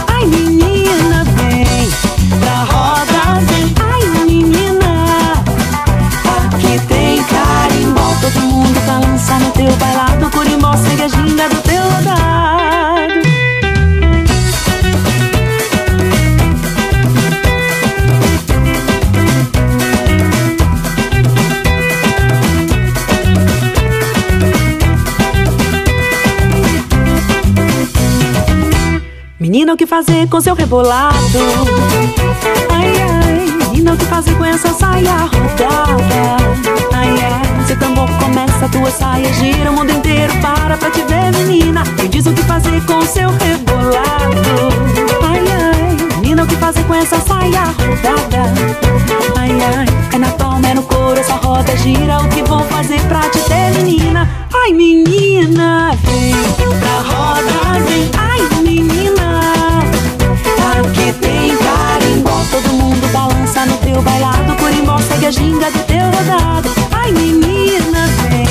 Que 29.79 29.87
fazer 29.87 30.27
com 30.27 30.41
seu 30.41 30.53
rebolado? 30.53 31.15
Ai, 32.69 32.91
ai, 33.01 33.45
menina, 33.69 33.93
o 33.93 33.97
que 33.97 34.03
fazer 34.07 34.35
com 34.37 34.43
essa 34.43 34.73
saia 34.73 35.13
rodada? 35.19 36.35
Ai, 36.93 37.07
ai, 37.07 37.65
se 37.65 37.71
o 37.71 37.79
tambor 37.79 38.09
começa, 38.19 38.67
tua 38.73 38.91
saia 38.91 39.31
gira, 39.35 39.71
o 39.71 39.73
mundo 39.73 39.93
inteiro 39.93 40.33
para 40.41 40.75
pra 40.75 40.91
te 40.91 41.01
ver, 41.03 41.31
menina. 41.31 41.85
Me 41.97 42.09
diz 42.09 42.25
o 42.25 42.33
que 42.33 42.43
fazer 42.43 42.85
com 42.85 43.01
seu 43.05 43.29
rebolado? 43.29 44.41
Ai, 45.23 45.45
ai, 45.47 45.97
menina, 46.17 46.43
o 46.43 46.47
que 46.47 46.57
fazer 46.57 46.83
com 46.83 46.95
essa 46.95 47.17
saia 47.21 47.63
rodada? 47.63 48.51
Ai, 49.37 49.51
ai, 49.51 49.85
é 50.13 50.17
na 50.17 50.29
palma, 50.31 50.67
é 50.67 50.73
no 50.73 50.83
couro, 50.83 51.17
essa 51.17 51.35
roda 51.35 51.77
gira, 51.77 52.17
o 52.17 52.27
que 52.27 52.43
vou 52.43 52.65
fazer 52.65 52.99
pra 53.03 53.21
te 53.29 53.39
ter, 53.43 53.71
menina? 53.81 54.29
Ai, 54.53 54.73
menina, 54.73 55.91
vem 56.03 56.33
pra 56.81 56.99
roda, 56.99 57.79
vem, 57.85 58.11
ai, 58.17 58.28
balança 63.59 63.65
no 63.65 63.77
teu 63.77 64.01
bailado. 64.01 64.55
Corimbó 64.55 64.97
segue 64.99 65.25
a 65.25 65.31
ginga 65.31 65.71
do 65.71 65.79
teu 65.85 66.05
rodado. 66.05 66.69
Ai, 66.91 67.11
menina, 67.11 68.07
vem 68.29 68.45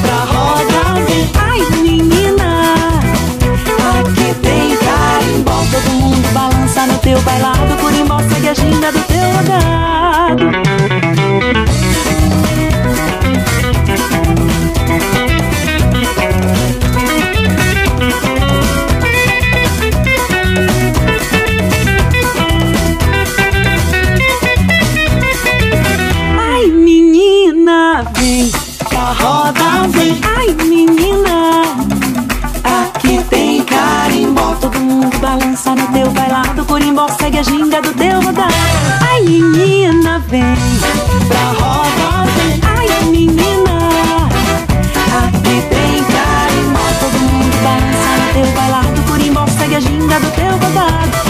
pra 0.00 0.16
roda, 0.24 1.00
vem. 1.06 1.30
Ai, 1.34 1.60
menina, 1.82 2.64
aqui 4.00 4.34
tem 4.40 4.76
carimbó, 4.76 5.64
todo 5.70 5.90
mundo 5.92 6.32
balança 6.32 6.86
no 6.86 6.98
teu 6.98 7.20
bailado. 7.22 7.76
Corimbó 7.80 8.18
segue 8.18 8.48
a 8.48 8.54
ginga 8.54 8.92
do 8.92 9.00
teu 9.00 9.30
rodado. 9.30 10.01
A 37.42 37.44
ginga 37.44 37.82
do 37.82 37.92
teu 37.94 38.20
rodado. 38.20 38.54
Ai, 39.00 39.22
menina, 39.22 40.20
vem 40.20 40.42
pra 41.26 41.44
roda, 41.58 42.30
vem. 42.36 42.60
Ai, 42.62 43.04
menina, 43.10 44.28
aqui 45.18 45.56
tem 45.68 46.04
carimbó. 46.04 46.86
Todo 47.00 47.18
mundo 47.18 47.56
balança 47.64 48.10
no 48.18 48.32
teu 48.32 48.52
bailado. 48.52 49.02
Corimbó 49.08 49.46
segue 49.58 49.74
a 49.74 49.80
ginga 49.80 50.20
do 50.20 50.30
teu 50.30 50.52
rodado. 50.52 51.21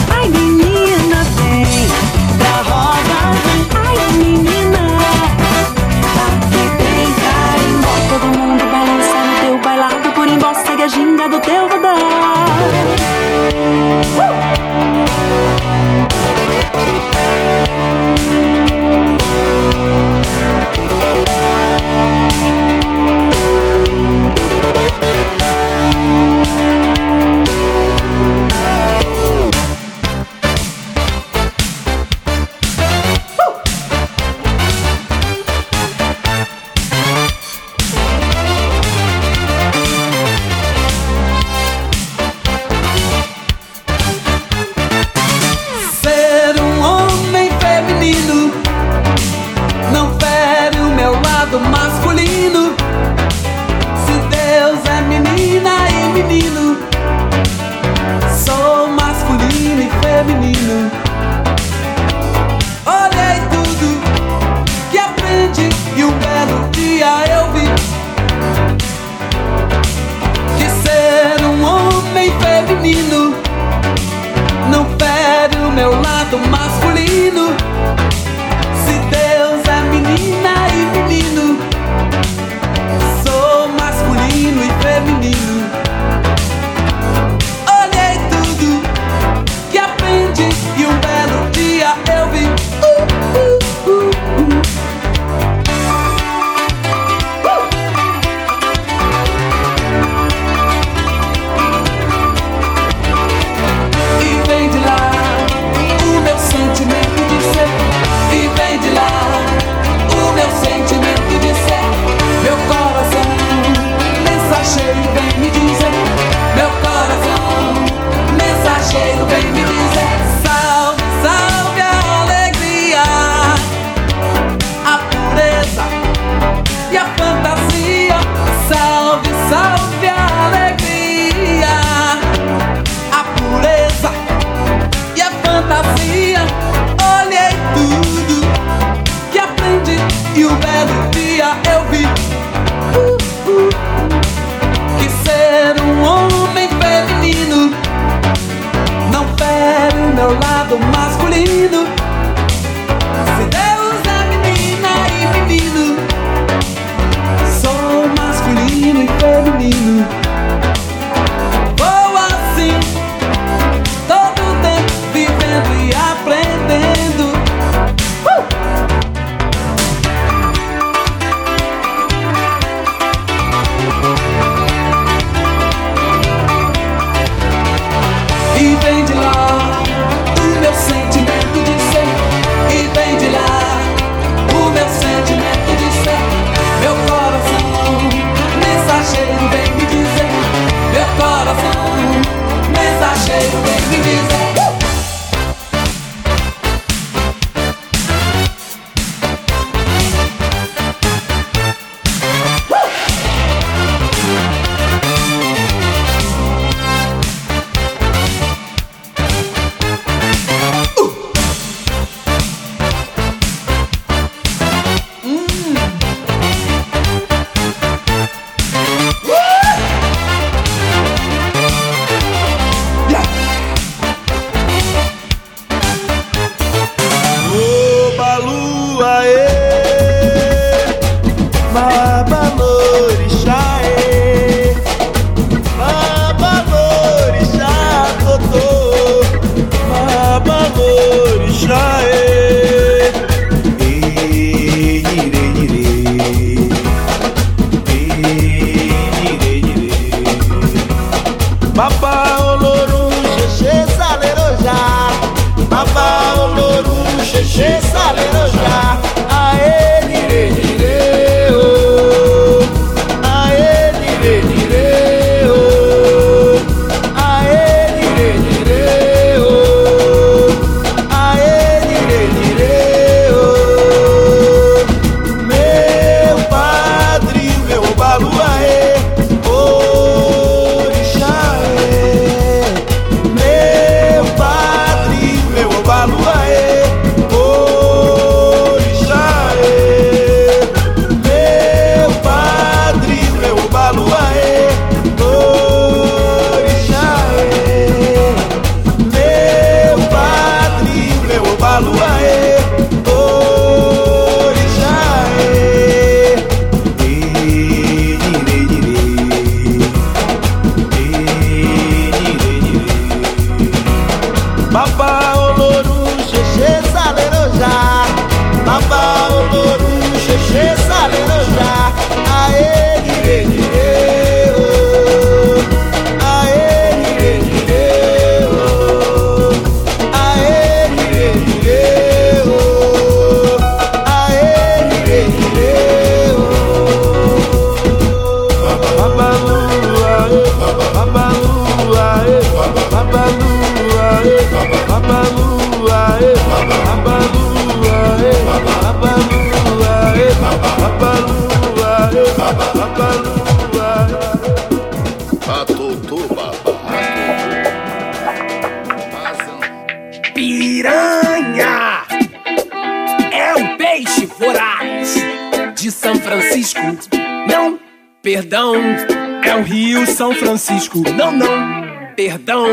Francisco. 370.62 371.02
Não, 371.16 371.32
não, 371.32 372.14
perdão, 372.14 372.66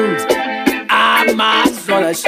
Amazonas, 0.88 2.24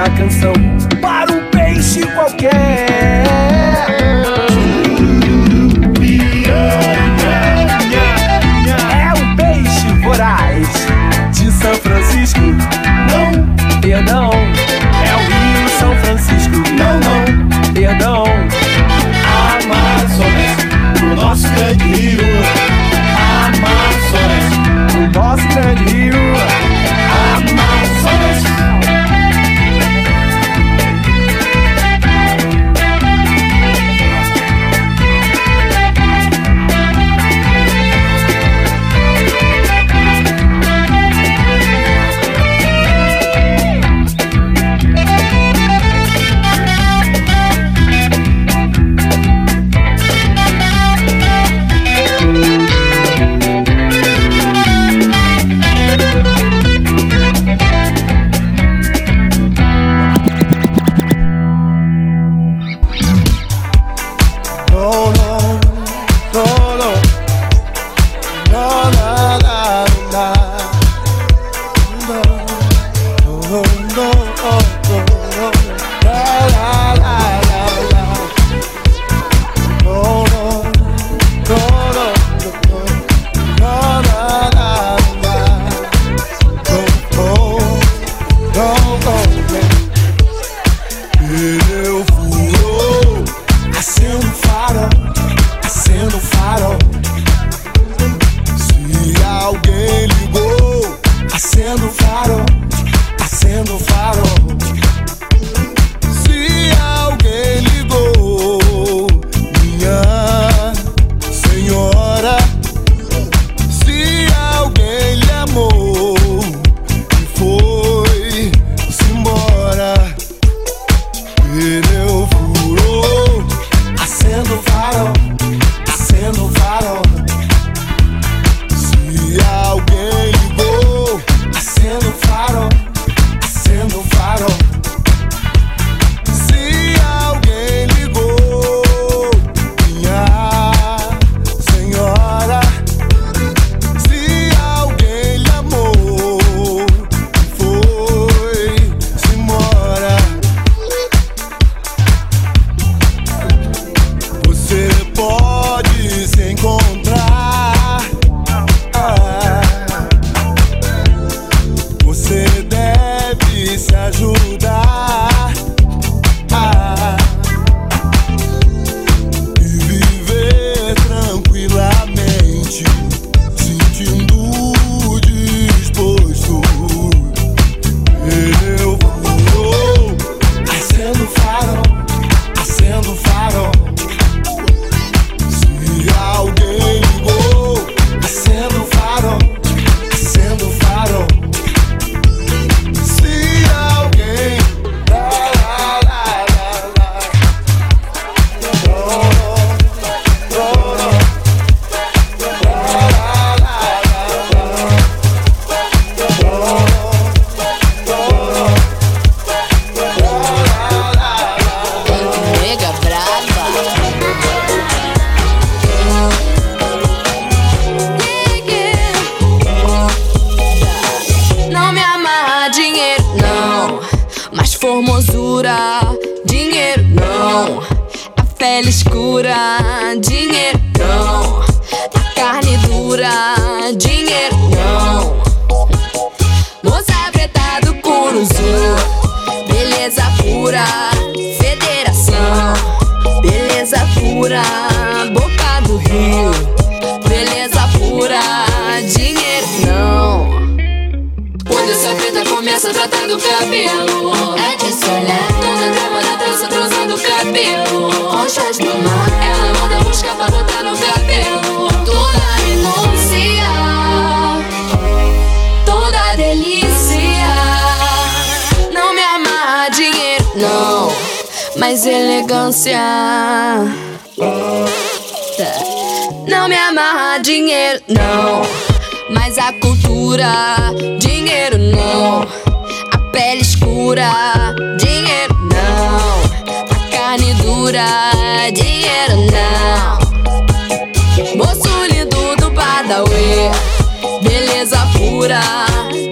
I 0.00 0.08
can 0.16 0.30
so 0.30 0.59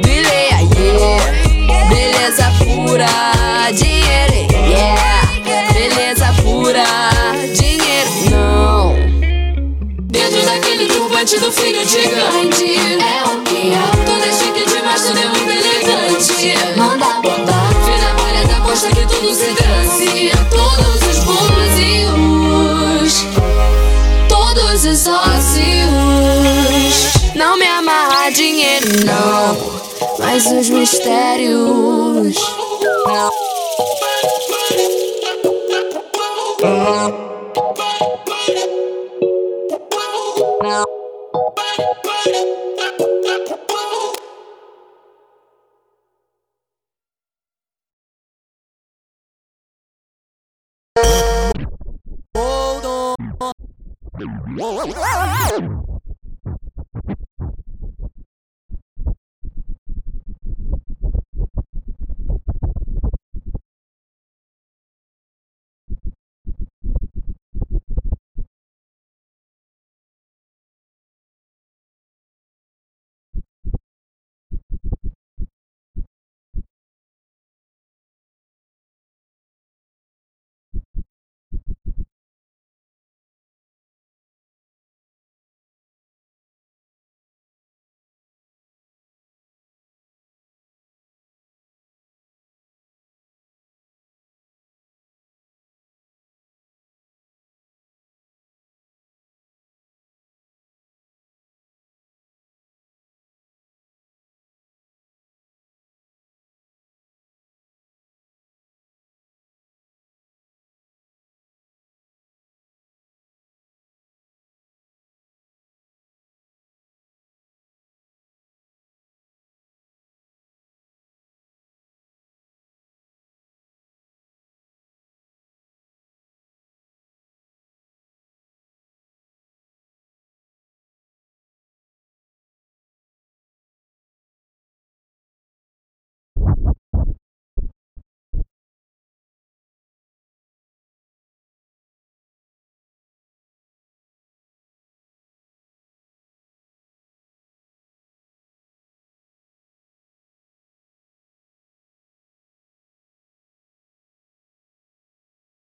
brilhei 0.03 0.49
yeah. 0.77 1.39
Beleza 1.89 2.53
pura, 2.59 3.07
dinheiro, 3.73 4.35
yeah. 4.69 5.29
Beleza 5.73 6.33
pura, 6.43 6.85
dinheiro 7.55 8.11
não. 8.31 8.95
Dentro 10.03 10.43
daquele 10.43 10.87
turbante 10.87 11.39
do 11.39 11.53
filho 11.53 11.87
gigante. 11.89 12.77
É 12.99 13.23
o 13.25 13.41
que 13.43 13.73
é. 13.73 13.81
Toda 14.05 14.33
chique 14.33 14.65
demais, 14.69 15.03
tudo 15.03 15.19
é 15.19 15.29
muito 15.29 15.51
elegante 15.51 16.55
Manda 16.77 17.07
botar. 17.23 17.69
Fina 17.85 18.15
bolha 18.15 18.47
da 18.47 18.61
costa 18.61 18.89
que 18.89 19.07
tudo 19.07 19.35
se 19.35 19.53
dance. 19.53 20.31
Todos 20.51 21.03
os 21.09 21.19
búzios 21.25 22.19
Todos 24.29 24.85
os 24.85 25.07
ósseos 25.07 25.87
Não 27.35 27.57
me 27.59 27.67
amarra 27.67 28.08
dinheiro, 28.39 28.87
não 29.05 29.57
Mas 30.21 30.47
os 30.47 30.71
mistérios. 30.71 32.37
Hold 54.59 54.95
on. 54.95 55.88